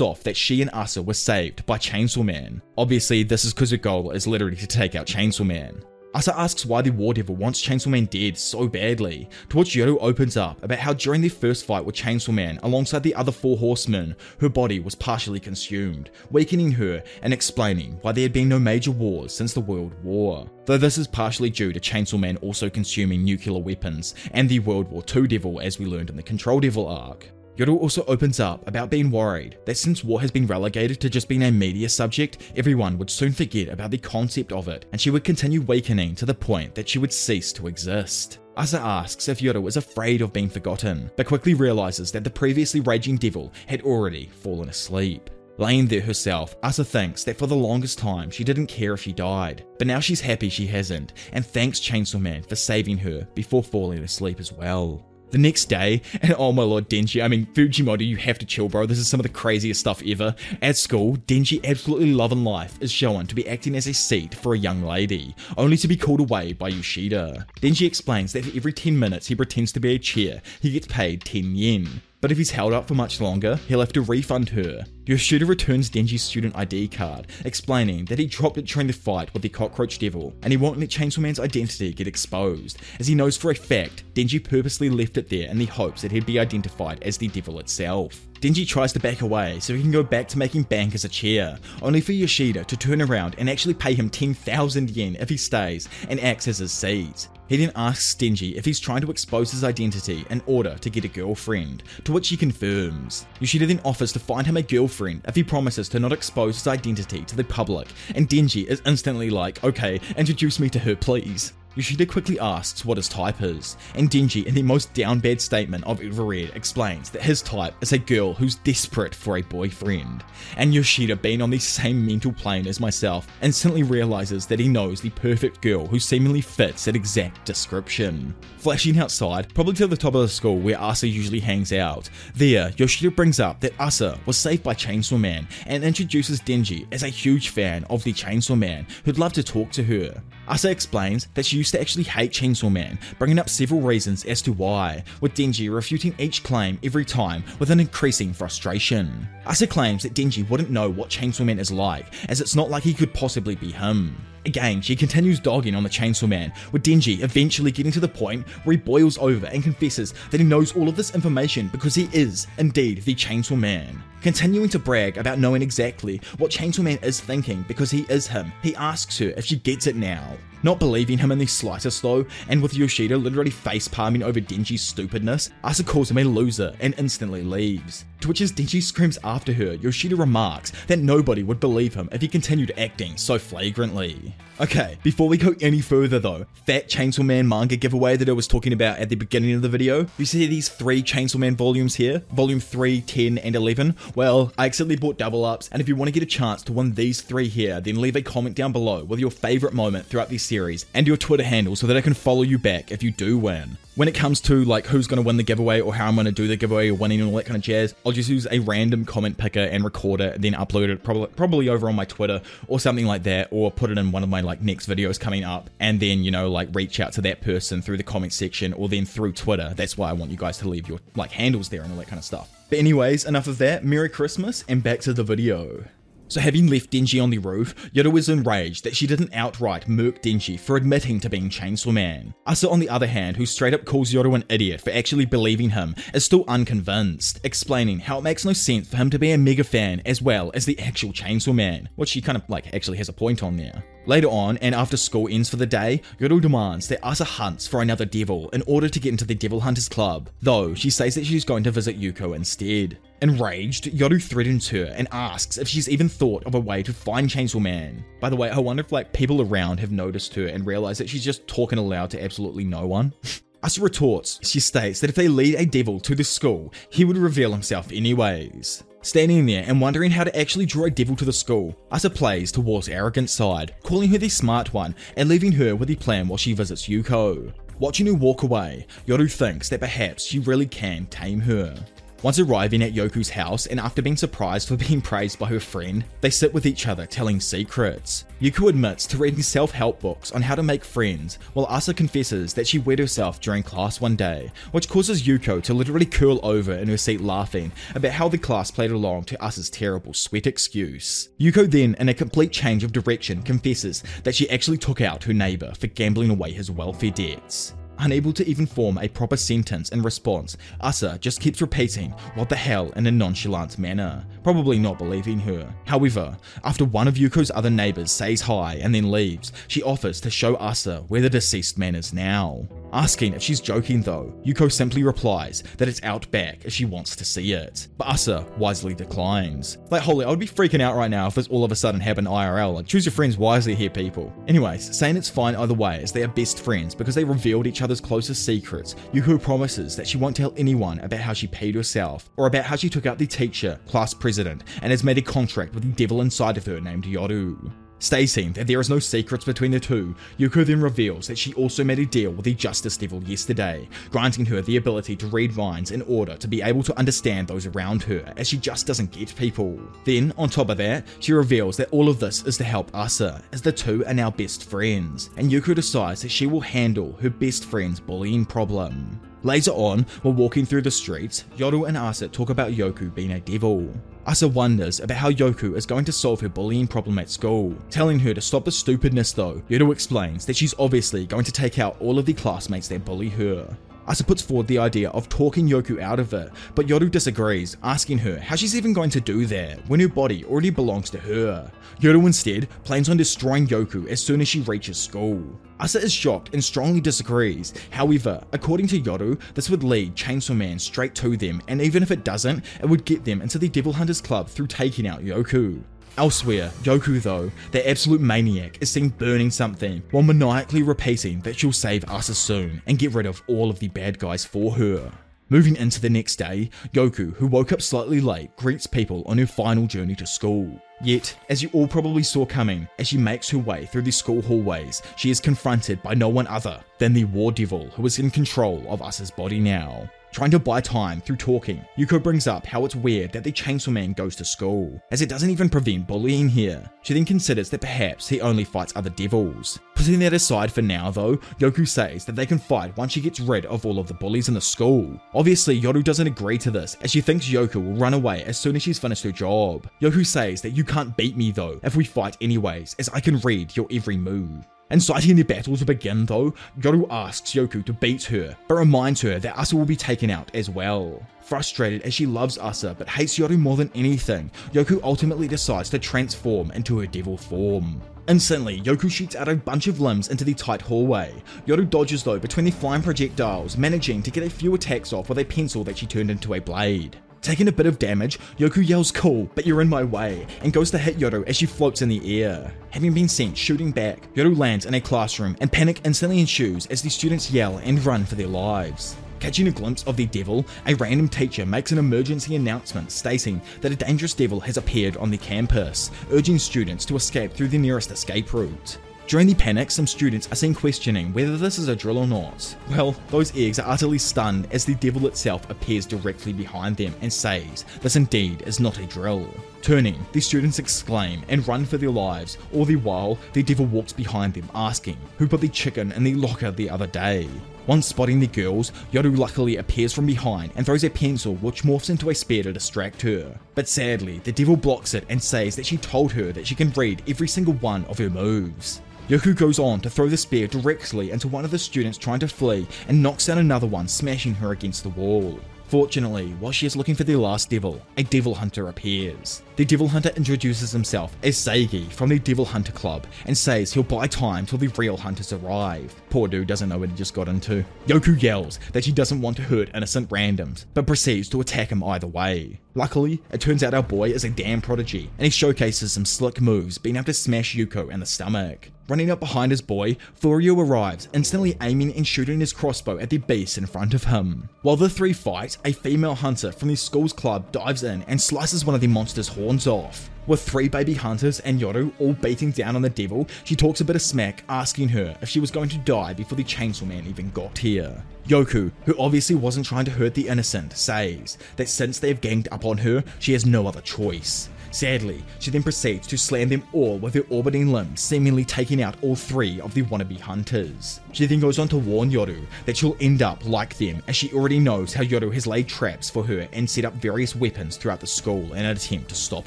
off 0.00 0.22
that 0.22 0.36
she 0.36 0.62
and 0.62 0.70
Asa 0.72 1.02
were 1.02 1.14
saved 1.14 1.64
by 1.66 1.78
Chainsaw 1.78 2.24
Man. 2.24 2.62
Obviously, 2.76 3.22
this 3.22 3.44
is 3.44 3.54
because 3.54 3.70
her 3.70 3.76
goal 3.76 4.10
is 4.10 4.26
literally 4.26 4.56
to 4.56 4.66
take 4.66 4.94
out 4.94 5.06
Chainsaw 5.06 5.46
Man. 5.46 5.82
Asa 6.14 6.38
asks 6.38 6.64
why 6.64 6.80
the 6.80 6.90
War 6.90 7.12
Devil 7.12 7.36
wants 7.36 7.60
Chainsaw 7.60 7.88
Man 7.88 8.06
dead 8.06 8.38
so 8.38 8.66
badly, 8.68 9.28
to 9.50 9.58
which 9.58 9.74
Yoru 9.74 9.98
opens 10.00 10.38
up 10.38 10.62
about 10.62 10.78
how 10.78 10.94
during 10.94 11.20
their 11.20 11.28
first 11.28 11.66
fight 11.66 11.84
with 11.84 11.94
Chainsaw 11.94 12.32
Man 12.32 12.58
alongside 12.62 13.02
the 13.02 13.14
other 13.14 13.32
four 13.32 13.58
horsemen, 13.58 14.16
her 14.40 14.48
body 14.48 14.80
was 14.80 14.94
partially 14.94 15.38
consumed, 15.38 16.10
weakening 16.30 16.72
her 16.72 17.02
and 17.20 17.34
explaining 17.34 17.98
why 18.00 18.12
there 18.12 18.22
had 18.22 18.32
been 18.32 18.48
no 18.48 18.58
major 18.58 18.92
wars 18.92 19.34
since 19.34 19.52
the 19.52 19.60
World 19.60 19.92
War. 20.02 20.50
Though 20.64 20.78
this 20.78 20.96
is 20.96 21.06
partially 21.06 21.50
due 21.50 21.72
to 21.74 21.80
Chainsaw 21.80 22.18
Man 22.18 22.38
also 22.38 22.70
consuming 22.70 23.22
nuclear 23.22 23.60
weapons 23.60 24.14
and 24.32 24.48
the 24.48 24.60
World 24.60 24.88
War 24.88 25.04
II 25.14 25.26
Devil 25.26 25.60
as 25.60 25.78
we 25.78 25.84
learned 25.84 26.08
in 26.08 26.16
the 26.16 26.22
Control 26.22 26.60
Devil 26.60 26.88
arc. 26.88 27.28
Yoru 27.56 27.78
also 27.80 28.04
opens 28.04 28.38
up 28.38 28.66
about 28.68 28.90
being 28.90 29.10
worried 29.10 29.56
that 29.64 29.78
since 29.78 30.04
war 30.04 30.20
has 30.20 30.30
been 30.30 30.46
relegated 30.46 31.00
to 31.00 31.08
just 31.08 31.26
being 31.26 31.44
a 31.44 31.50
media 31.50 31.88
subject, 31.88 32.52
everyone 32.54 32.98
would 32.98 33.08
soon 33.08 33.32
forget 33.32 33.68
about 33.70 33.90
the 33.90 33.98
concept 33.98 34.52
of 34.52 34.68
it, 34.68 34.84
and 34.92 35.00
she 35.00 35.10
would 35.10 35.24
continue 35.24 35.62
weakening 35.62 36.14
to 36.16 36.26
the 36.26 36.34
point 36.34 36.74
that 36.74 36.88
she 36.88 36.98
would 36.98 37.12
cease 37.12 37.54
to 37.54 37.66
exist. 37.66 38.40
Asa 38.58 38.78
asks 38.80 39.28
if 39.28 39.40
Yoru 39.40 39.66
is 39.68 39.78
afraid 39.78 40.20
of 40.20 40.34
being 40.34 40.50
forgotten, 40.50 41.10
but 41.16 41.26
quickly 41.26 41.54
realizes 41.54 42.12
that 42.12 42.24
the 42.24 42.30
previously 42.30 42.80
raging 42.80 43.16
devil 43.16 43.52
had 43.66 43.82
already 43.82 44.26
fallen 44.26 44.68
asleep. 44.68 45.30
Laying 45.58 45.86
there 45.86 46.02
herself, 46.02 46.54
Asa 46.62 46.84
thinks 46.84 47.24
that 47.24 47.38
for 47.38 47.46
the 47.46 47.56
longest 47.56 47.98
time 47.98 48.30
she 48.30 48.44
didn't 48.44 48.66
care 48.66 48.92
if 48.92 49.00
she 49.00 49.12
died, 49.12 49.64
but 49.78 49.86
now 49.86 50.00
she's 50.00 50.20
happy 50.20 50.50
she 50.50 50.66
hasn't, 50.66 51.14
and 51.32 51.44
thanks 51.44 51.80
Chainsaw 51.80 52.20
Man 52.20 52.42
for 52.42 52.56
saving 52.56 52.98
her 52.98 53.26
before 53.34 53.62
falling 53.62 54.02
asleep 54.02 54.40
as 54.40 54.52
well. 54.52 55.06
The 55.36 55.42
next 55.42 55.66
day, 55.66 56.00
and 56.22 56.34
oh 56.38 56.50
my 56.50 56.62
lord, 56.62 56.88
Denji, 56.88 57.22
I 57.22 57.28
mean, 57.28 57.44
Fujimoto, 57.52 58.00
you 58.00 58.16
have 58.16 58.38
to 58.38 58.46
chill, 58.46 58.70
bro. 58.70 58.86
This 58.86 58.96
is 58.96 59.06
some 59.06 59.20
of 59.20 59.24
the 59.24 59.28
craziest 59.28 59.78
stuff 59.78 60.02
ever. 60.06 60.34
At 60.62 60.78
school, 60.78 61.18
Denji, 61.18 61.62
absolutely 61.62 62.14
loving 62.14 62.42
life, 62.42 62.80
is 62.80 62.90
shown 62.90 63.26
to 63.26 63.34
be 63.34 63.46
acting 63.46 63.76
as 63.76 63.86
a 63.86 63.92
seat 63.92 64.34
for 64.34 64.54
a 64.54 64.58
young 64.58 64.82
lady, 64.82 65.36
only 65.58 65.76
to 65.76 65.88
be 65.88 65.94
called 65.94 66.20
away 66.20 66.54
by 66.54 66.68
Yoshida. 66.68 67.46
Denji 67.60 67.86
explains 67.86 68.32
that 68.32 68.46
for 68.46 68.56
every 68.56 68.72
10 68.72 68.98
minutes 68.98 69.26
he 69.26 69.34
pretends 69.34 69.72
to 69.72 69.80
be 69.80 69.94
a 69.94 69.98
chair, 69.98 70.40
he 70.62 70.70
gets 70.72 70.86
paid 70.86 71.22
10 71.22 71.54
yen. 71.54 72.00
But 72.20 72.32
if 72.32 72.38
he's 72.38 72.50
held 72.50 72.72
up 72.72 72.88
for 72.88 72.94
much 72.94 73.20
longer, 73.20 73.56
he'll 73.68 73.80
have 73.80 73.92
to 73.92 74.02
refund 74.02 74.48
her. 74.50 74.84
Yoshida 75.06 75.46
returns 75.46 75.90
Denji's 75.90 76.22
student 76.22 76.56
ID 76.56 76.88
card, 76.88 77.28
explaining 77.44 78.06
that 78.06 78.18
he 78.18 78.26
dropped 78.26 78.58
it 78.58 78.66
during 78.66 78.86
the 78.86 78.92
fight 78.92 79.32
with 79.32 79.42
the 79.42 79.48
Cockroach 79.48 79.98
Devil, 79.98 80.34
and 80.42 80.52
he 80.52 80.56
won't 80.56 80.78
let 80.78 80.88
Chainsaw 80.88 81.18
Man's 81.18 81.38
identity 81.38 81.92
get 81.92 82.08
exposed, 82.08 82.78
as 82.98 83.06
he 83.06 83.14
knows 83.14 83.36
for 83.36 83.50
a 83.50 83.54
fact 83.54 84.04
Denji 84.14 84.42
purposely 84.42 84.90
left 84.90 85.16
it 85.16 85.28
there 85.28 85.48
in 85.48 85.58
the 85.58 85.66
hopes 85.66 86.02
that 86.02 86.10
he'd 86.10 86.26
be 86.26 86.38
identified 86.38 87.02
as 87.02 87.16
the 87.16 87.28
devil 87.28 87.60
itself. 87.60 88.26
Denji 88.40 88.66
tries 88.66 88.92
to 88.92 89.00
back 89.00 89.22
away 89.22 89.60
so 89.60 89.74
he 89.74 89.80
can 89.80 89.90
go 89.90 90.02
back 90.02 90.28
to 90.28 90.38
making 90.38 90.64
bank 90.64 90.94
as 90.94 91.04
a 91.04 91.08
chair, 91.08 91.58
only 91.82 92.00
for 92.00 92.12
Yoshida 92.12 92.64
to 92.64 92.76
turn 92.76 93.00
around 93.00 93.34
and 93.38 93.48
actually 93.48 93.74
pay 93.74 93.94
him 93.94 94.10
10,000 94.10 94.90
yen 94.90 95.16
if 95.20 95.28
he 95.28 95.36
stays 95.36 95.88
and 96.08 96.20
acts 96.20 96.48
as 96.48 96.58
his 96.58 96.72
seeds. 96.72 97.28
He 97.48 97.56
then 97.56 97.72
asks 97.76 98.14
Denji 98.14 98.54
if 98.54 98.64
he's 98.64 98.80
trying 98.80 99.02
to 99.02 99.10
expose 99.10 99.50
his 99.50 99.62
identity 99.62 100.24
in 100.30 100.42
order 100.46 100.76
to 100.80 100.90
get 100.90 101.04
a 101.04 101.08
girlfriend, 101.08 101.84
to 102.04 102.12
which 102.12 102.28
he 102.28 102.36
confirms. 102.36 103.26
Yoshida 103.40 103.66
then 103.66 103.80
offers 103.84 104.12
to 104.12 104.18
find 104.18 104.46
him 104.46 104.56
a 104.56 104.62
girlfriend 104.62 105.22
if 105.28 105.36
he 105.36 105.42
promises 105.42 105.88
to 105.90 106.00
not 106.00 106.12
expose 106.12 106.56
his 106.56 106.66
identity 106.66 107.24
to 107.24 107.36
the 107.36 107.44
public, 107.44 107.88
and 108.14 108.28
Denji 108.28 108.66
is 108.66 108.82
instantly 108.84 109.30
like, 109.30 109.62
okay, 109.62 110.00
introduce 110.16 110.58
me 110.58 110.68
to 110.70 110.78
her 110.78 110.96
please. 110.96 111.52
Yoshida 111.76 112.06
quickly 112.06 112.40
asks 112.40 112.86
what 112.86 112.96
his 112.96 113.06
type 113.06 113.42
is, 113.42 113.76
and 113.94 114.10
Denji, 114.10 114.46
in 114.46 114.54
the 114.54 114.62
most 114.62 114.94
down 114.94 115.20
bad 115.20 115.42
statement 115.42 115.84
I've 115.86 116.00
ever 116.00 116.24
read, 116.24 116.52
explains 116.54 117.10
that 117.10 117.20
his 117.20 117.42
type 117.42 117.74
is 117.82 117.92
a 117.92 117.98
girl 117.98 118.32
who's 118.32 118.54
desperate 118.54 119.14
for 119.14 119.36
a 119.36 119.42
boyfriend. 119.42 120.24
And 120.56 120.72
Yoshida, 120.72 121.16
being 121.16 121.42
on 121.42 121.50
the 121.50 121.58
same 121.58 122.04
mental 122.04 122.32
plane 122.32 122.66
as 122.66 122.80
myself, 122.80 123.26
instantly 123.42 123.82
realizes 123.82 124.46
that 124.46 124.58
he 124.58 124.68
knows 124.68 125.02
the 125.02 125.10
perfect 125.10 125.60
girl 125.60 125.86
who 125.86 125.98
seemingly 125.98 126.40
fits 126.40 126.86
that 126.86 126.96
exact 126.96 127.44
description. 127.44 128.34
Flashing 128.56 128.98
outside, 128.98 129.52
probably 129.54 129.74
to 129.74 129.86
the 129.86 129.98
top 129.98 130.14
of 130.14 130.22
the 130.22 130.28
school 130.28 130.58
where 130.58 130.80
Asa 130.80 131.06
usually 131.06 131.40
hangs 131.40 131.74
out, 131.74 132.08
there, 132.34 132.72
Yoshida 132.78 133.10
brings 133.10 133.38
up 133.38 133.60
that 133.60 133.78
Asa 133.78 134.18
was 134.24 134.38
saved 134.38 134.62
by 134.62 134.72
Chainsaw 134.72 135.20
Man 135.20 135.46
and 135.66 135.84
introduces 135.84 136.40
Denji 136.40 136.86
as 136.90 137.02
a 137.02 137.08
huge 137.08 137.50
fan 137.50 137.84
of 137.90 138.02
the 138.02 138.14
Chainsaw 138.14 138.56
Man 138.56 138.86
who'd 139.04 139.18
love 139.18 139.34
to 139.34 139.42
talk 139.42 139.70
to 139.72 139.84
her. 139.84 140.22
Asa 140.48 140.70
explains 140.70 141.28
that 141.34 141.44
she 141.44 141.58
used 141.66 141.74
to 141.74 141.80
actually 141.80 142.04
hate 142.04 142.30
Chainsaw 142.30 142.70
Man, 142.70 142.96
bringing 143.18 143.40
up 143.40 143.48
several 143.48 143.80
reasons 143.80 144.24
as 144.24 144.40
to 144.42 144.52
why, 144.52 145.02
with 145.20 145.34
Denji 145.34 145.72
refuting 145.74 146.14
each 146.16 146.44
claim 146.44 146.78
every 146.84 147.04
time 147.04 147.42
with 147.58 147.70
an 147.70 147.80
increasing 147.80 148.32
frustration. 148.32 149.26
Asa 149.46 149.66
claims 149.66 150.04
that 150.04 150.14
Denji 150.14 150.48
wouldn't 150.48 150.70
know 150.70 150.88
what 150.88 151.10
Chainsaw 151.10 151.44
Man 151.44 151.58
is 151.58 151.72
like, 151.72 152.06
as 152.28 152.40
it's 152.40 152.54
not 152.54 152.70
like 152.70 152.84
he 152.84 152.94
could 152.94 153.12
possibly 153.12 153.56
be 153.56 153.72
him. 153.72 154.16
Again, 154.44 154.80
she 154.80 154.94
continues 154.94 155.40
dogging 155.40 155.74
on 155.74 155.82
the 155.82 155.88
Chainsaw 155.88 156.28
Man, 156.28 156.52
with 156.70 156.84
Denji 156.84 157.22
eventually 157.22 157.72
getting 157.72 157.90
to 157.90 157.98
the 157.98 158.06
point 158.06 158.46
where 158.62 158.76
he 158.76 158.80
boils 158.80 159.18
over 159.18 159.46
and 159.46 159.64
confesses 159.64 160.14
that 160.30 160.38
he 160.38 160.46
knows 160.46 160.76
all 160.76 160.88
of 160.88 160.94
this 160.94 161.16
information 161.16 161.66
because 161.72 161.96
he 161.96 162.08
is, 162.12 162.46
indeed, 162.58 163.02
the 163.02 163.14
Chainsaw 163.16 163.58
Man. 163.58 164.00
Continuing 164.22 164.68
to 164.70 164.78
brag 164.78 165.18
about 165.18 165.38
knowing 165.38 165.62
exactly 165.62 166.20
what 166.38 166.50
Chainsaw 166.50 166.82
Man 166.82 166.98
is 167.02 167.20
thinking 167.20 167.64
because 167.68 167.90
he 167.90 168.06
is 168.08 168.26
him, 168.26 168.52
he 168.62 168.74
asks 168.76 169.18
her 169.18 169.28
if 169.36 169.44
she 169.44 169.56
gets 169.56 169.86
it 169.86 169.96
now. 169.96 170.36
Not 170.62 170.80
believing 170.80 171.18
him 171.18 171.30
in 171.30 171.38
the 171.38 171.46
slightest 171.46 172.02
though, 172.02 172.26
and 172.48 172.60
with 172.60 172.74
Yoshida 172.74 173.16
literally 173.16 173.50
face 173.50 173.86
palming 173.86 174.22
over 174.22 174.40
Denji's 174.40 174.82
stupidness, 174.82 175.50
Asa 175.62 175.84
calls 175.84 176.10
him 176.10 176.18
a 176.18 176.24
loser 176.24 176.74
and 176.80 176.94
instantly 176.98 177.42
leaves. 177.42 178.04
To 178.22 178.28
which 178.28 178.40
as 178.40 178.52
Denji 178.52 178.82
screams 178.82 179.18
after 179.22 179.52
her, 179.52 179.74
Yoshida 179.74 180.16
remarks 180.16 180.72
that 180.88 180.98
nobody 180.98 181.42
would 181.42 181.60
believe 181.60 181.94
him 181.94 182.08
if 182.10 182.22
he 182.22 182.28
continued 182.28 182.72
acting 182.78 183.16
so 183.16 183.38
flagrantly. 183.38 184.34
Okay, 184.58 184.96
before 185.02 185.28
we 185.28 185.36
go 185.36 185.54
any 185.60 185.82
further 185.82 186.18
though, 186.18 186.46
that 186.64 186.88
Chainsaw 186.88 187.24
Man 187.24 187.46
manga 187.46 187.76
giveaway 187.76 188.16
that 188.16 188.28
I 188.28 188.32
was 188.32 188.48
talking 188.48 188.72
about 188.72 188.98
at 188.98 189.10
the 189.10 189.14
beginning 189.14 189.52
of 189.52 189.60
the 189.60 189.68
video, 189.68 190.06
you 190.16 190.24
see 190.24 190.46
these 190.46 190.70
three 190.70 191.02
Chainsaw 191.02 191.36
Man 191.36 191.54
volumes 191.56 191.96
here, 191.96 192.22
volume 192.32 192.58
3, 192.58 193.02
10, 193.02 193.38
and 193.38 193.54
11? 193.54 193.94
Well, 194.14 194.52
I 194.56 194.66
accidentally 194.66 194.96
bought 194.96 195.18
double 195.18 195.44
ups, 195.44 195.68
and 195.72 195.80
if 195.80 195.88
you 195.88 195.96
want 195.96 196.08
to 196.08 196.12
get 196.12 196.22
a 196.22 196.26
chance 196.26 196.62
to 196.64 196.72
win 196.72 196.94
these 196.94 197.20
three 197.20 197.48
here, 197.48 197.80
then 197.80 198.00
leave 198.00 198.16
a 198.16 198.22
comment 198.22 198.54
down 198.54 198.72
below 198.72 199.04
with 199.04 199.20
your 199.20 199.30
favourite 199.30 199.74
moment 199.74 200.06
throughout 200.06 200.28
this 200.28 200.42
series 200.42 200.86
and 200.94 201.06
your 201.06 201.16
Twitter 201.16 201.44
handle 201.44 201.76
so 201.76 201.86
that 201.86 201.96
I 201.96 202.00
can 202.00 202.14
follow 202.14 202.42
you 202.42 202.58
back 202.58 202.92
if 202.92 203.02
you 203.02 203.10
do 203.10 203.38
win 203.38 203.78
when 203.96 204.08
it 204.08 204.14
comes 204.14 204.40
to 204.42 204.64
like 204.64 204.86
who's 204.86 205.06
going 205.06 205.20
to 205.20 205.26
win 205.26 205.38
the 205.38 205.42
giveaway 205.42 205.80
or 205.80 205.94
how 205.94 206.06
I'm 206.06 206.14
going 206.14 206.26
to 206.26 206.32
do 206.32 206.46
the 206.46 206.56
giveaway 206.56 206.90
or 206.90 206.94
winning 206.94 207.20
and 207.20 207.28
all 207.28 207.36
that 207.36 207.46
kind 207.46 207.56
of 207.56 207.62
jazz, 207.62 207.94
I'll 208.04 208.12
just 208.12 208.28
use 208.28 208.46
a 208.50 208.60
random 208.60 209.04
comment 209.04 209.38
picker 209.38 209.60
and 209.60 209.82
record 209.82 210.20
it, 210.20 210.40
then 210.40 210.52
upload 210.52 210.88
it 210.88 211.02
probably 211.02 211.26
probably 211.28 211.68
over 211.68 211.88
on 211.88 211.96
my 211.96 212.04
Twitter 212.04 212.42
or 212.68 212.78
something 212.78 213.06
like 213.06 213.24
that, 213.24 213.48
or 213.50 213.72
put 213.72 213.90
it 213.90 213.98
in 213.98 214.12
one 214.12 214.22
of 214.22 214.28
my 214.28 214.42
like 214.42 214.60
next 214.60 214.88
videos 214.88 215.18
coming 215.18 215.44
up, 215.44 215.70
and 215.80 215.98
then 215.98 216.22
you 216.22 216.30
know 216.30 216.50
like 216.50 216.68
reach 216.72 217.00
out 217.00 217.12
to 217.14 217.22
that 217.22 217.40
person 217.40 217.82
through 217.82 217.96
the 217.96 218.02
comment 218.02 218.32
section 218.32 218.72
or 218.74 218.88
then 218.88 219.04
through 219.04 219.32
Twitter. 219.32 219.72
That's 219.74 219.98
why 219.98 220.10
I 220.10 220.12
want 220.12 220.30
you 220.30 220.36
guys 220.36 220.58
to 220.58 220.68
leave 220.68 220.88
your 220.88 221.00
like 221.16 221.32
handles 221.32 221.70
there 221.70 221.82
and 221.82 221.90
all 221.90 221.98
that 221.98 222.08
kind 222.08 222.18
of 222.18 222.24
stuff. 222.24 222.50
But 222.68 222.78
anyways, 222.78 223.24
enough 223.24 223.46
of 223.46 223.58
that. 223.58 223.84
Merry 223.84 224.08
Christmas 224.08 224.64
and 224.68 224.82
back 224.82 225.00
to 225.00 225.12
the 225.12 225.24
video. 225.24 225.84
So 226.28 226.40
having 226.40 226.66
left 226.66 226.90
Denji 226.90 227.22
on 227.22 227.30
the 227.30 227.38
roof, 227.38 227.74
Yoru 227.92 228.12
was 228.12 228.28
enraged 228.28 228.84
that 228.84 228.96
she 228.96 229.06
didn't 229.06 229.34
outright 229.34 229.88
murk 229.88 230.22
Denji 230.22 230.58
for 230.58 230.76
admitting 230.76 231.20
to 231.20 231.30
being 231.30 231.48
Chainsaw 231.48 231.92
Man. 231.92 232.34
Asa 232.46 232.68
on 232.68 232.80
the 232.80 232.88
other 232.88 233.06
hand, 233.06 233.36
who 233.36 233.46
straight 233.46 233.74
up 233.74 233.84
calls 233.84 234.12
Yoru 234.12 234.34
an 234.34 234.44
idiot 234.48 234.80
for 234.80 234.90
actually 234.90 235.24
believing 235.24 235.70
him, 235.70 235.94
is 236.14 236.24
still 236.24 236.44
unconvinced, 236.48 237.40
explaining 237.44 238.00
how 238.00 238.18
it 238.18 238.22
makes 238.22 238.44
no 238.44 238.52
sense 238.52 238.88
for 238.88 238.96
him 238.96 239.10
to 239.10 239.18
be 239.18 239.32
a 239.32 239.38
mega 239.38 239.64
fan 239.64 240.02
as 240.04 240.20
well 240.20 240.50
as 240.54 240.66
the 240.66 240.78
actual 240.80 241.12
Chainsaw 241.12 241.54
Man, 241.54 241.88
which 241.96 242.10
she 242.10 242.20
kind 242.20 242.36
of 242.36 242.48
like 242.48 242.74
actually 242.74 242.98
has 242.98 243.08
a 243.08 243.12
point 243.12 243.42
on 243.42 243.56
there. 243.56 243.84
Later 244.06 244.28
on, 244.28 244.56
and 244.58 244.72
after 244.72 244.96
school 244.96 245.28
ends 245.28 245.50
for 245.50 245.56
the 245.56 245.66
day, 245.66 246.00
Yoru 246.20 246.40
demands 246.40 246.86
that 246.88 247.00
Asa 247.02 247.24
hunts 247.24 247.66
for 247.66 247.82
another 247.82 248.04
devil 248.04 248.48
in 248.50 248.62
order 248.66 248.88
to 248.88 249.00
get 249.00 249.10
into 249.10 249.24
the 249.24 249.34
Devil 249.34 249.60
Hunters 249.60 249.88
Club, 249.88 250.30
though 250.40 250.74
she 250.74 250.90
says 250.90 251.16
that 251.16 251.26
she's 251.26 251.44
going 251.44 251.64
to 251.64 251.72
visit 251.72 252.00
Yuko 252.00 252.36
instead. 252.36 252.98
Enraged, 253.20 253.86
Yoru 253.86 254.22
threatens 254.22 254.68
her 254.68 254.92
and 254.96 255.08
asks 255.10 255.58
if 255.58 255.66
she's 255.66 255.88
even 255.88 256.08
thought 256.08 256.44
of 256.44 256.54
a 256.54 256.60
way 256.60 256.84
to 256.84 256.92
find 256.92 257.28
Chainsaw 257.28 257.60
Man. 257.60 258.04
By 258.20 258.30
the 258.30 258.36
way, 258.36 258.48
I 258.48 258.58
wonder 258.58 258.82
if 258.82 258.92
like 258.92 259.12
people 259.12 259.42
around 259.42 259.80
have 259.80 259.90
noticed 259.90 260.34
her 260.34 260.46
and 260.46 260.64
realized 260.64 261.00
that 261.00 261.08
she's 261.08 261.24
just 261.24 261.48
talking 261.48 261.78
aloud 261.78 262.10
to 262.10 262.22
absolutely 262.22 262.64
no 262.64 262.86
one. 262.86 263.12
Asa 263.64 263.80
retorts, 263.80 264.38
she 264.42 264.60
states 264.60 265.00
that 265.00 265.10
if 265.10 265.16
they 265.16 265.26
lead 265.26 265.56
a 265.56 265.66
devil 265.66 265.98
to 266.00 266.14
the 266.14 266.22
school, 266.22 266.72
he 266.90 267.04
would 267.04 267.16
reveal 267.16 267.50
himself 267.50 267.90
anyways. 267.90 268.84
Standing 269.06 269.46
there 269.46 269.62
and 269.64 269.80
wondering 269.80 270.10
how 270.10 270.24
to 270.24 270.36
actually 270.36 270.66
draw 270.66 270.86
a 270.86 270.90
devil 270.90 271.14
to 271.14 271.24
the 271.24 271.32
school, 271.32 271.76
Asa 271.92 272.10
plays 272.10 272.50
towards 272.50 272.88
Arrogant's 272.88 273.32
side, 273.32 273.72
calling 273.84 274.10
her 274.10 274.18
the 274.18 274.28
smart 274.28 274.74
one 274.74 274.96
and 275.16 275.28
leaving 275.28 275.52
her 275.52 275.76
with 275.76 275.86
the 275.86 275.94
plan 275.94 276.26
while 276.26 276.36
she 276.36 276.54
visits 276.54 276.88
Yuko. 276.88 277.52
Watching 277.78 278.06
her 278.06 278.14
walk 278.14 278.42
away, 278.42 278.84
Yoru 279.06 279.30
thinks 279.30 279.68
that 279.68 279.78
perhaps 279.78 280.24
she 280.24 280.40
really 280.40 280.66
can 280.66 281.06
tame 281.06 281.38
her. 281.38 281.72
Once 282.22 282.38
arriving 282.38 282.82
at 282.82 282.94
Yoko's 282.94 283.28
house 283.28 283.66
and 283.66 283.78
after 283.78 284.00
being 284.00 284.16
surprised 284.16 284.68
for 284.68 284.76
being 284.88 285.02
praised 285.02 285.38
by 285.38 285.46
her 285.46 285.60
friend, 285.60 286.04
they 286.22 286.30
sit 286.30 286.52
with 286.54 286.64
each 286.64 286.86
other 286.86 287.04
telling 287.04 287.40
secrets. 287.40 288.24
Yuko 288.40 288.68
admits 288.68 289.06
to 289.06 289.18
reading 289.18 289.42
self-help 289.42 290.00
books 290.00 290.32
on 290.32 290.40
how 290.40 290.54
to 290.54 290.62
make 290.62 290.84
friends, 290.84 291.38
while 291.52 291.66
Asa 291.66 291.92
confesses 291.92 292.54
that 292.54 292.66
she 292.66 292.78
wet 292.78 292.98
herself 292.98 293.40
during 293.40 293.62
class 293.62 294.00
one 294.00 294.16
day, 294.16 294.50
which 294.72 294.88
causes 294.88 295.26
Yuko 295.26 295.62
to 295.62 295.74
literally 295.74 296.06
curl 296.06 296.40
over 296.42 296.72
in 296.72 296.88
her 296.88 296.96
seat 296.96 297.20
laughing 297.20 297.70
about 297.94 298.12
how 298.12 298.28
the 298.28 298.38
class 298.38 298.70
played 298.70 298.90
along 298.90 299.24
to 299.24 299.42
Asa's 299.42 299.70
terrible 299.70 300.14
sweat 300.14 300.46
excuse. 300.46 301.28
Yuko 301.38 301.70
then, 301.70 301.94
in 302.00 302.08
a 302.08 302.14
complete 302.14 302.50
change 302.50 302.82
of 302.82 302.92
direction, 302.92 303.42
confesses 303.42 304.02
that 304.24 304.34
she 304.34 304.48
actually 304.48 304.78
took 304.78 305.00
out 305.00 305.24
her 305.24 305.34
neighbour 305.34 305.72
for 305.78 305.86
gambling 305.88 306.30
away 306.30 306.50
his 306.52 306.70
welfare 306.70 307.10
debts. 307.10 307.74
Unable 307.98 308.32
to 308.32 308.46
even 308.46 308.66
form 308.66 308.98
a 308.98 309.08
proper 309.08 309.36
sentence 309.36 309.88
in 309.90 310.02
response, 310.02 310.56
Asa 310.80 311.18
just 311.20 311.40
keeps 311.40 311.60
repeating, 311.60 312.10
what 312.34 312.48
the 312.48 312.56
hell 312.56 312.90
in 312.96 313.06
a 313.06 313.10
nonchalant 313.10 313.78
manner, 313.78 314.24
probably 314.42 314.78
not 314.78 314.98
believing 314.98 315.38
her. 315.40 315.72
However, 315.86 316.36
after 316.64 316.84
one 316.84 317.08
of 317.08 317.14
Yuko's 317.14 317.50
other 317.54 317.70
neighbors 317.70 318.10
says 318.10 318.40
hi 318.40 318.74
and 318.82 318.94
then 318.94 319.10
leaves, 319.10 319.52
she 319.68 319.82
offers 319.82 320.20
to 320.20 320.30
show 320.30 320.56
Asa 320.56 321.04
where 321.08 321.22
the 321.22 321.30
deceased 321.30 321.78
man 321.78 321.94
is 321.94 322.12
now. 322.12 322.66
Asking 322.92 323.34
if 323.34 323.42
she's 323.42 323.60
joking 323.60 324.00
though, 324.02 324.32
Yuko 324.44 324.70
simply 324.70 325.02
replies 325.02 325.62
that 325.76 325.88
it's 325.88 326.02
out 326.02 326.30
back 326.30 326.64
if 326.64 326.72
she 326.72 326.84
wants 326.84 327.16
to 327.16 327.24
see 327.24 327.52
it, 327.52 327.88
but 327.98 328.06
Asa 328.06 328.46
wisely 328.56 328.94
declines. 328.94 329.78
Like 329.90 330.02
holy, 330.02 330.24
I 330.24 330.30
would 330.30 330.38
be 330.38 330.46
freaking 330.46 330.80
out 330.80 330.96
right 330.96 331.10
now 331.10 331.26
if 331.26 331.34
this 331.34 331.48
all 331.48 331.64
of 331.64 331.72
a 331.72 331.76
sudden 331.76 332.00
happened 332.00 332.28
IRL, 332.28 332.74
like 332.74 332.86
choose 332.86 333.04
your 333.04 333.12
friends 333.12 333.36
wisely 333.36 333.74
here 333.74 333.90
people. 333.90 334.32
Anyways, 334.48 334.96
saying 334.96 335.16
it's 335.16 335.28
fine 335.28 335.56
either 335.56 335.74
way 335.74 336.00
as 336.02 336.12
they 336.12 336.22
are 336.22 336.28
best 336.28 336.60
friends 336.60 336.94
because 336.94 337.14
they 337.14 337.24
revealed 337.24 337.66
each 337.66 337.82
other's 337.86 338.00
closest 338.00 338.44
secrets, 338.44 338.96
Yuko 339.14 339.40
promises 339.40 339.94
that 339.94 340.08
she 340.08 340.18
won't 340.18 340.34
tell 340.34 340.52
anyone 340.56 340.98
about 340.98 341.20
how 341.20 341.32
she 341.32 341.46
paid 341.46 341.76
herself, 341.76 342.28
or 342.36 342.48
about 342.48 342.64
how 342.64 342.74
she 342.74 342.90
took 342.90 343.06
out 343.06 343.16
the 343.16 343.28
teacher, 343.28 343.78
class 343.86 344.12
president, 344.12 344.64
and 344.82 344.90
has 344.90 345.04
made 345.04 345.18
a 345.18 345.22
contract 345.22 345.72
with 345.72 345.84
the 345.84 345.92
devil 345.92 346.20
inside 346.20 346.56
of 346.56 346.66
her 346.66 346.80
named 346.80 347.04
Yoru. 347.04 347.70
Stating 347.98 348.52
that 348.52 348.66
there 348.66 348.80
is 348.80 348.90
no 348.90 348.98
secrets 348.98 349.44
between 349.44 349.70
the 349.70 349.80
two, 349.80 350.14
Yuko 350.38 350.66
then 350.66 350.80
reveals 350.80 351.26
that 351.26 351.38
she 351.38 351.54
also 351.54 351.82
made 351.82 351.98
a 351.98 352.04
deal 352.04 352.30
with 352.30 352.44
the 352.44 352.54
Justice 352.54 352.96
Devil 352.96 353.22
yesterday, 353.24 353.88
granting 354.10 354.44
her 354.46 354.60
the 354.60 354.76
ability 354.76 355.16
to 355.16 355.26
read 355.28 355.56
minds 355.56 355.92
in 355.92 356.02
order 356.02 356.36
to 356.36 356.46
be 356.46 356.60
able 356.60 356.82
to 356.82 356.98
understand 356.98 357.48
those 357.48 357.66
around 357.66 358.02
her, 358.02 358.32
as 358.36 358.48
she 358.48 358.58
just 358.58 358.86
doesn't 358.86 359.12
get 359.12 359.34
people. 359.34 359.80
Then, 360.04 360.32
on 360.36 360.50
top 360.50 360.68
of 360.68 360.76
that, 360.76 361.06
she 361.20 361.32
reveals 361.32 361.78
that 361.78 361.90
all 361.90 362.10
of 362.10 362.20
this 362.20 362.44
is 362.44 362.58
to 362.58 362.64
help 362.64 362.94
Asa, 362.94 363.42
as 363.52 363.62
the 363.62 363.72
two 363.72 364.04
are 364.04 364.14
now 364.14 364.30
best 364.30 364.68
friends, 364.68 365.30
and 365.38 365.50
Yuko 365.50 365.74
decides 365.74 366.20
that 366.20 366.30
she 366.30 366.46
will 366.46 366.60
handle 366.60 367.16
her 367.22 367.30
best 367.30 367.64
friend's 367.64 367.98
bullying 367.98 368.44
problem. 368.44 369.18
Later 369.42 369.70
on, 369.70 370.04
while 370.22 370.34
walking 370.34 370.66
through 370.66 370.82
the 370.82 370.90
streets, 370.90 371.44
Yoru 371.56 371.88
and 371.88 371.96
Asa 371.96 372.28
talk 372.28 372.50
about 372.50 372.72
Yoku 372.72 373.14
being 373.14 373.32
a 373.32 373.40
devil. 373.40 373.88
Asa 374.26 374.48
wonders 374.48 374.98
about 374.98 375.18
how 375.18 375.30
Yoku 375.30 375.76
is 375.76 375.86
going 375.86 376.04
to 376.04 376.10
solve 376.10 376.40
her 376.40 376.48
bullying 376.48 376.88
problem 376.88 377.16
at 377.20 377.30
school, 377.30 377.72
telling 377.90 378.18
her 378.18 378.34
to 378.34 378.40
stop 378.40 378.64
the 378.64 378.72
stupidness 378.72 379.32
though. 379.32 379.62
Yoru 379.70 379.92
explains 379.92 380.44
that 380.46 380.56
she's 380.56 380.74
obviously 380.80 381.26
going 381.26 381.44
to 381.44 381.52
take 381.52 381.78
out 381.78 381.96
all 382.00 382.18
of 382.18 382.26
the 382.26 382.32
classmates 382.32 382.88
that 382.88 383.04
bully 383.04 383.28
her. 383.28 383.76
Asa 384.08 384.24
puts 384.24 384.42
forward 384.42 384.66
the 384.66 384.78
idea 384.78 385.10
of 385.10 385.28
talking 385.28 385.68
Yoku 385.68 386.00
out 386.00 386.20
of 386.20 386.32
it, 386.32 386.52
but 386.74 386.86
Yoru 386.86 387.10
disagrees, 387.10 387.76
asking 387.82 388.18
her 388.18 388.38
how 388.38 388.54
she's 388.54 388.76
even 388.76 388.92
going 388.92 389.10
to 389.10 389.20
do 389.20 389.46
that 389.46 389.86
when 389.88 390.00
her 390.00 390.08
body 390.08 390.44
already 390.44 390.70
belongs 390.70 391.10
to 391.10 391.18
her. 391.18 391.70
Yoru 392.00 392.24
instead 392.26 392.68
plans 392.84 393.08
on 393.08 393.16
destroying 393.16 393.66
Yoku 393.66 394.08
as 394.08 394.20
soon 394.20 394.40
as 394.40 394.48
she 394.48 394.60
reaches 394.60 394.98
school. 394.98 395.42
Asa 395.80 396.00
is 396.00 396.12
shocked 396.12 396.50
and 396.52 396.62
strongly 396.62 397.00
disagrees. 397.00 397.74
However, 397.90 398.42
according 398.52 398.86
to 398.88 399.00
Yoru, 399.00 399.40
this 399.54 399.68
would 399.68 399.82
lead 399.82 400.14
Chainsaw 400.14 400.56
Man 400.56 400.78
straight 400.78 401.14
to 401.16 401.36
them, 401.36 401.60
and 401.68 401.82
even 401.82 402.02
if 402.02 402.10
it 402.10 402.24
doesn't, 402.24 402.64
it 402.80 402.86
would 402.86 403.04
get 403.04 403.24
them 403.24 403.42
into 403.42 403.58
the 403.58 403.68
Devil 403.68 403.92
Hunters 403.92 404.20
Club 404.20 404.48
through 404.48 404.68
taking 404.68 405.06
out 405.06 405.22
Yoku. 405.22 405.82
Elsewhere, 406.18 406.72
Yoku 406.82 407.20
though, 407.20 407.50
the 407.72 407.88
absolute 407.88 408.22
maniac, 408.22 408.78
is 408.80 408.90
seen 408.90 409.10
burning 409.10 409.50
something 409.50 410.02
while 410.10 410.22
maniacally 410.22 410.82
repeating 410.82 411.40
that 411.40 411.58
she'll 411.58 411.72
save 411.72 412.08
Asa 412.08 412.34
soon 412.34 412.80
and 412.86 412.98
get 412.98 413.12
rid 413.12 413.26
of 413.26 413.42
all 413.48 413.68
of 413.68 413.78
the 413.78 413.88
bad 413.88 414.18
guys 414.18 414.44
for 414.44 414.72
her. 414.72 415.12
Moving 415.48 415.76
into 415.76 416.00
the 416.00 416.10
next 416.10 416.36
day, 416.36 416.70
Yoku, 416.92 417.34
who 417.34 417.46
woke 417.46 417.70
up 417.70 417.80
slightly 417.80 418.20
late, 418.20 418.56
greets 418.56 418.86
people 418.86 419.22
on 419.26 419.38
her 419.38 419.46
final 419.46 419.86
journey 419.86 420.16
to 420.16 420.26
school. 420.26 420.80
Yet, 421.02 421.36
as 421.50 421.62
you 421.62 421.68
all 421.72 421.86
probably 421.86 422.22
saw 422.22 422.46
coming, 422.46 422.88
as 422.98 423.06
she 423.08 423.18
makes 423.18 423.50
her 423.50 423.58
way 423.58 423.86
through 423.86 424.02
the 424.02 424.10
school 424.10 424.40
hallways, 424.40 425.02
she 425.16 425.30
is 425.30 425.38
confronted 425.38 426.02
by 426.02 426.14
no 426.14 426.28
one 426.28 426.46
other 426.46 426.82
than 426.98 427.12
the 427.12 427.24
War 427.24 427.52
Devil 427.52 427.88
who 427.90 428.06
is 428.06 428.18
in 428.18 428.30
control 428.30 428.82
of 428.88 429.02
Asa's 429.02 429.30
body 429.30 429.60
now. 429.60 430.10
Trying 430.36 430.50
to 430.50 430.58
buy 430.58 430.82
time 430.82 431.22
through 431.22 431.36
talking, 431.36 431.82
Yuko 431.96 432.22
brings 432.22 432.46
up 432.46 432.66
how 432.66 432.84
it's 432.84 432.94
weird 432.94 433.32
that 433.32 433.42
the 433.42 433.50
Chainsaw 433.50 433.88
Man 433.88 434.12
goes 434.12 434.36
to 434.36 434.44
school, 434.44 435.00
as 435.10 435.22
it 435.22 435.30
doesn't 435.30 435.48
even 435.48 435.70
prevent 435.70 436.06
bullying 436.06 436.46
here. 436.46 436.84
She 437.00 437.14
then 437.14 437.24
considers 437.24 437.70
that 437.70 437.80
perhaps 437.80 438.28
he 438.28 438.42
only 438.42 438.62
fights 438.62 438.92
other 438.94 439.08
devils. 439.08 439.78
Putting 439.94 440.18
that 440.18 440.34
aside 440.34 440.70
for 440.70 440.82
now 440.82 441.10
though, 441.10 441.36
Yoku 441.58 441.88
says 441.88 442.26
that 442.26 442.36
they 442.36 442.44
can 442.44 442.58
fight 442.58 442.94
once 442.98 443.12
she 443.12 443.22
gets 443.22 443.40
rid 443.40 443.64
of 443.64 443.86
all 443.86 443.98
of 443.98 444.08
the 444.08 444.12
bullies 444.12 444.48
in 444.48 444.54
the 444.54 444.60
school. 444.60 445.18
Obviously, 445.32 445.80
Yoru 445.80 446.04
doesn't 446.04 446.26
agree 446.26 446.58
to 446.58 446.70
this, 446.70 446.98
as 447.00 447.12
she 447.12 447.22
thinks 447.22 447.48
Yoku 447.48 447.76
will 447.76 447.98
run 447.98 448.12
away 448.12 448.44
as 448.44 448.58
soon 448.58 448.76
as 448.76 448.82
she's 448.82 448.98
finished 448.98 449.24
her 449.24 449.32
job. 449.32 449.88
Yoku 450.02 450.26
says 450.26 450.60
that 450.60 450.72
you 450.76 450.84
can't 450.84 451.16
beat 451.16 451.38
me 451.38 451.50
though, 451.50 451.80
if 451.82 451.96
we 451.96 452.04
fight 452.04 452.36
anyways, 452.42 452.94
as 452.98 453.08
I 453.08 453.20
can 453.20 453.38
read 453.38 453.74
your 453.74 453.86
every 453.90 454.18
move. 454.18 454.66
Inciting 454.90 455.34
the 455.34 455.42
battle 455.42 455.76
to 455.76 455.84
begin 455.84 456.26
though, 456.26 456.54
Yoru 456.78 457.08
asks 457.10 457.54
Yoku 457.54 457.84
to 457.86 457.92
beat 457.92 458.22
her, 458.24 458.56
but 458.68 458.76
reminds 458.76 459.20
her 459.20 459.40
that 459.40 459.58
Asa 459.58 459.74
will 459.74 459.84
be 459.84 459.96
taken 459.96 460.30
out 460.30 460.48
as 460.54 460.70
well. 460.70 461.20
Frustrated 461.42 462.02
as 462.02 462.14
she 462.14 462.24
loves 462.24 462.56
Asa 462.56 462.94
but 462.96 463.08
hates 463.08 463.36
Yoru 463.36 463.58
more 463.58 463.76
than 463.76 463.90
anything, 463.96 464.48
Yoku 464.72 465.00
ultimately 465.02 465.48
decides 465.48 465.90
to 465.90 465.98
transform 465.98 466.70
into 466.70 467.00
her 467.00 467.06
devil 467.06 467.36
form. 467.36 468.00
Instantly, 468.28 468.80
Yoku 468.80 469.10
shoots 469.10 469.34
out 469.34 469.48
a 469.48 469.56
bunch 469.56 469.88
of 469.88 470.00
limbs 470.00 470.28
into 470.28 470.44
the 470.44 470.54
tight 470.54 470.82
hallway. 470.82 471.34
Yoru 471.66 471.88
dodges 471.90 472.22
though 472.22 472.38
between 472.38 472.64
the 472.64 472.70
flying 472.70 473.02
projectiles, 473.02 473.76
managing 473.76 474.22
to 474.22 474.30
get 474.30 474.44
a 474.44 474.50
few 474.50 474.74
attacks 474.74 475.12
off 475.12 475.28
with 475.28 475.38
a 475.38 475.44
pencil 475.44 475.82
that 475.82 475.98
she 475.98 476.06
turned 476.06 476.30
into 476.30 476.54
a 476.54 476.60
blade. 476.60 477.16
Taking 477.46 477.68
a 477.68 477.72
bit 477.72 477.86
of 477.86 478.00
damage, 478.00 478.40
Yoku 478.58 478.84
yells 478.84 479.12
cool, 479.12 479.48
but 479.54 479.64
you're 479.64 479.80
in 479.80 479.88
my 479.88 480.02
way, 480.02 480.48
and 480.62 480.72
goes 480.72 480.90
to 480.90 480.98
hit 480.98 481.16
Yoru 481.16 481.46
as 481.46 481.56
she 481.56 481.64
floats 481.64 482.02
in 482.02 482.08
the 482.08 482.42
air. 482.42 482.74
Having 482.90 483.14
been 483.14 483.28
sent 483.28 483.56
shooting 483.56 483.92
back, 483.92 484.34
Yoru 484.34 484.58
lands 484.58 484.84
in 484.84 484.94
a 484.94 485.00
classroom 485.00 485.56
and 485.60 485.70
panic 485.70 486.00
instantly 486.04 486.40
ensues 486.40 486.86
as 486.86 487.02
the 487.02 487.08
students 487.08 487.52
yell 487.52 487.78
and 487.78 488.04
run 488.04 488.24
for 488.24 488.34
their 488.34 488.48
lives. 488.48 489.14
Catching 489.38 489.68
a 489.68 489.70
glimpse 489.70 490.02
of 490.08 490.16
the 490.16 490.26
devil, 490.26 490.66
a 490.86 490.94
random 490.94 491.28
teacher 491.28 491.64
makes 491.64 491.92
an 491.92 491.98
emergency 491.98 492.56
announcement 492.56 493.12
stating 493.12 493.62
that 493.80 493.92
a 493.92 493.96
dangerous 493.96 494.34
devil 494.34 494.58
has 494.58 494.76
appeared 494.76 495.16
on 495.18 495.30
the 495.30 495.38
campus, 495.38 496.10
urging 496.32 496.58
students 496.58 497.04
to 497.04 497.14
escape 497.14 497.52
through 497.52 497.68
the 497.68 497.78
nearest 497.78 498.10
escape 498.10 498.52
route. 498.52 498.98
During 499.26 499.48
the 499.48 499.54
panic, 499.54 499.90
some 499.90 500.06
students 500.06 500.48
are 500.52 500.54
seen 500.54 500.72
questioning 500.72 501.32
whether 501.32 501.56
this 501.56 501.78
is 501.78 501.88
a 501.88 501.96
drill 501.96 502.18
or 502.18 502.28
not. 502.28 502.76
Well, 502.90 503.16
those 503.28 503.56
eggs 503.56 503.80
are 503.80 503.90
utterly 503.90 504.18
stunned 504.18 504.68
as 504.70 504.84
the 504.84 504.94
devil 504.94 505.26
itself 505.26 505.68
appears 505.68 506.06
directly 506.06 506.52
behind 506.52 506.96
them 506.96 507.12
and 507.20 507.32
says 507.32 507.84
this 508.02 508.14
indeed 508.14 508.62
is 508.62 508.78
not 508.78 509.00
a 509.00 509.06
drill. 509.06 509.52
Turning, 509.82 510.24
the 510.30 510.40
students 510.40 510.78
exclaim 510.78 511.42
and 511.48 511.66
run 511.66 511.84
for 511.84 511.96
their 511.96 512.10
lives, 512.10 512.56
all 512.72 512.84
the 512.84 512.94
while 512.94 513.36
the 513.52 513.64
devil 513.64 513.86
walks 513.86 514.12
behind 514.12 514.54
them 514.54 514.70
asking 514.76 515.16
who 515.38 515.48
put 515.48 515.60
the 515.60 515.68
chicken 515.68 516.12
in 516.12 516.22
the 516.22 516.34
locker 516.34 516.70
the 516.70 516.88
other 516.88 517.08
day. 517.08 517.48
Once 517.86 518.06
spotting 518.06 518.40
the 518.40 518.46
girls, 518.48 518.90
Yoru 519.12 519.36
luckily 519.36 519.76
appears 519.76 520.12
from 520.12 520.26
behind 520.26 520.72
and 520.74 520.84
throws 520.84 521.04
a 521.04 521.10
pencil 521.10 521.54
which 521.56 521.84
morphs 521.84 522.10
into 522.10 522.30
a 522.30 522.34
spear 522.34 522.64
to 522.64 522.72
distract 522.72 523.22
her. 523.22 523.58
But 523.76 523.88
sadly, 523.88 524.40
the 524.40 524.52
devil 524.52 524.76
blocks 524.76 525.14
it 525.14 525.24
and 525.28 525.40
says 525.40 525.76
that 525.76 525.86
she 525.86 525.96
told 525.96 526.32
her 526.32 526.50
that 526.52 526.66
she 526.66 526.74
can 526.74 526.90
read 526.90 527.22
every 527.28 527.46
single 527.46 527.74
one 527.74 528.04
of 528.06 528.18
her 528.18 528.30
moves. 528.30 529.00
Yoku 529.28 529.56
goes 529.56 529.78
on 529.78 530.00
to 530.00 530.10
throw 530.10 530.28
the 530.28 530.36
spear 530.36 530.66
directly 530.66 531.30
into 531.30 531.48
one 531.48 531.64
of 531.64 531.70
the 531.70 531.78
students 531.78 532.18
trying 532.18 532.40
to 532.40 532.48
flee 532.48 532.86
and 533.08 533.22
knocks 533.22 533.46
down 533.46 533.58
another 533.58 533.86
one, 533.86 534.08
smashing 534.08 534.54
her 534.54 534.72
against 534.72 535.02
the 535.02 535.08
wall. 535.10 535.58
Fortunately, 535.88 536.50
while 536.58 536.72
she 536.72 536.86
is 536.86 536.96
looking 536.96 537.14
for 537.14 537.22
the 537.22 537.36
last 537.36 537.70
devil, 537.70 538.02
a 538.16 538.24
devil 538.24 538.56
hunter 538.56 538.88
appears. 538.88 539.62
The 539.76 539.84
devil 539.84 540.08
hunter 540.08 540.32
introduces 540.36 540.90
himself 540.90 541.36
as 541.44 541.56
Seigi 541.56 542.10
from 542.10 542.28
the 542.28 542.40
Devil 542.40 542.64
Hunter 542.64 542.90
Club 542.90 543.24
and 543.44 543.56
says 543.56 543.92
he'll 543.92 544.02
buy 544.02 544.26
time 544.26 544.66
till 544.66 544.78
the 544.78 544.88
real 544.88 545.16
hunters 545.16 545.52
arrive. 545.52 546.12
Poor 546.36 546.48
dude 546.48 546.68
doesn't 546.68 546.90
know 546.90 546.98
what 546.98 547.08
he 547.08 547.16
just 547.16 547.32
got 547.32 547.48
into. 547.48 547.82
Yoku 548.06 548.42
yells 548.42 548.78
that 548.92 549.04
she 549.04 549.10
doesn't 549.10 549.40
want 549.40 549.56
to 549.56 549.62
hurt 549.62 549.88
innocent 549.94 550.28
randoms, 550.28 550.84
but 550.92 551.06
proceeds 551.06 551.48
to 551.48 551.62
attack 551.62 551.88
him 551.88 552.04
either 552.04 552.26
way. 552.26 552.78
Luckily, 552.94 553.40
it 553.50 553.62
turns 553.62 553.82
out 553.82 553.94
our 553.94 554.02
boy 554.02 554.28
is 554.28 554.44
a 554.44 554.50
damn 554.50 554.82
prodigy, 554.82 555.30
and 555.38 555.46
he 555.46 555.50
showcases 555.50 556.12
some 556.12 556.26
slick 556.26 556.60
moves, 556.60 556.98
being 556.98 557.16
able 557.16 557.24
to 557.24 557.32
smash 557.32 557.74
Yuko 557.74 558.10
in 558.10 558.20
the 558.20 558.26
stomach. 558.26 558.90
Running 559.08 559.30
up 559.30 559.40
behind 559.40 559.72
his 559.72 559.80
boy, 559.80 560.18
Furio 560.38 560.76
arrives, 560.78 561.26
instantly 561.32 561.74
aiming 561.80 562.12
and 562.12 562.26
shooting 562.26 562.60
his 562.60 562.74
crossbow 562.74 563.16
at 563.16 563.30
the 563.30 563.38
beast 563.38 563.78
in 563.78 563.86
front 563.86 564.12
of 564.12 564.24
him. 564.24 564.68
While 564.82 564.96
the 564.96 565.08
three 565.08 565.32
fight, 565.32 565.78
a 565.86 565.92
female 565.92 566.34
hunter 566.34 566.70
from 566.70 566.88
the 566.88 566.96
school's 566.96 567.32
club 567.32 567.72
dives 567.72 568.02
in 568.02 568.24
and 568.24 568.38
slices 568.38 568.84
one 568.84 568.94
of 568.94 569.00
the 569.00 569.06
monster's 569.06 569.48
horns 569.48 569.86
off. 569.86 570.28
With 570.46 570.62
three 570.62 570.88
baby 570.88 571.14
hunters 571.14 571.58
and 571.60 571.80
Yoru 571.80 572.12
all 572.20 572.32
beating 572.34 572.70
down 572.70 572.94
on 572.94 573.02
the 573.02 573.10
devil, 573.10 573.48
she 573.64 573.74
talks 573.74 574.00
a 574.00 574.04
bit 574.04 574.14
of 574.14 574.22
smack, 574.22 574.62
asking 574.68 575.08
her 575.08 575.36
if 575.40 575.48
she 575.48 575.58
was 575.58 575.72
going 575.72 575.88
to 575.88 575.98
die 575.98 576.34
before 576.34 576.56
the 576.56 576.62
Chainsaw 576.62 577.06
Man 577.06 577.26
even 577.26 577.50
got 577.50 577.76
here. 577.76 578.22
Yoku, 578.46 578.92
who 579.06 579.18
obviously 579.18 579.56
wasn't 579.56 579.86
trying 579.86 580.04
to 580.04 580.12
hurt 580.12 580.34
the 580.34 580.46
innocent, 580.46 580.92
says 580.92 581.58
that 581.74 581.88
since 581.88 582.20
they 582.20 582.28
have 582.28 582.40
ganged 582.40 582.68
up 582.70 582.84
on 582.84 582.98
her, 582.98 583.24
she 583.40 583.54
has 583.54 583.66
no 583.66 583.88
other 583.88 584.00
choice. 584.02 584.68
Sadly, 584.92 585.42
she 585.58 585.72
then 585.72 585.82
proceeds 585.82 586.28
to 586.28 586.38
slam 586.38 586.68
them 586.68 586.84
all 586.92 587.18
with 587.18 587.34
her 587.34 587.44
orbiting 587.50 587.92
limbs, 587.92 588.20
seemingly 588.20 588.64
taking 588.64 589.02
out 589.02 589.16
all 589.22 589.34
three 589.34 589.80
of 589.80 589.94
the 589.94 590.02
wannabe 590.02 590.38
hunters. 590.38 591.18
She 591.32 591.46
then 591.46 591.58
goes 591.58 591.80
on 591.80 591.88
to 591.88 591.98
warn 591.98 592.30
Yoru 592.30 592.64
that 592.84 592.96
she'll 592.96 593.16
end 593.20 593.42
up 593.42 593.66
like 593.66 593.98
them, 593.98 594.22
as 594.28 594.36
she 594.36 594.52
already 594.52 594.78
knows 594.78 595.12
how 595.12 595.24
Yoru 595.24 595.52
has 595.52 595.66
laid 595.66 595.88
traps 595.88 596.30
for 596.30 596.44
her 596.44 596.68
and 596.72 596.88
set 596.88 597.04
up 597.04 597.14
various 597.14 597.56
weapons 597.56 597.96
throughout 597.96 598.20
the 598.20 598.28
school 598.28 598.72
in 598.74 598.84
an 598.84 598.96
attempt 598.96 599.30
to 599.30 599.34
stop 599.34 599.66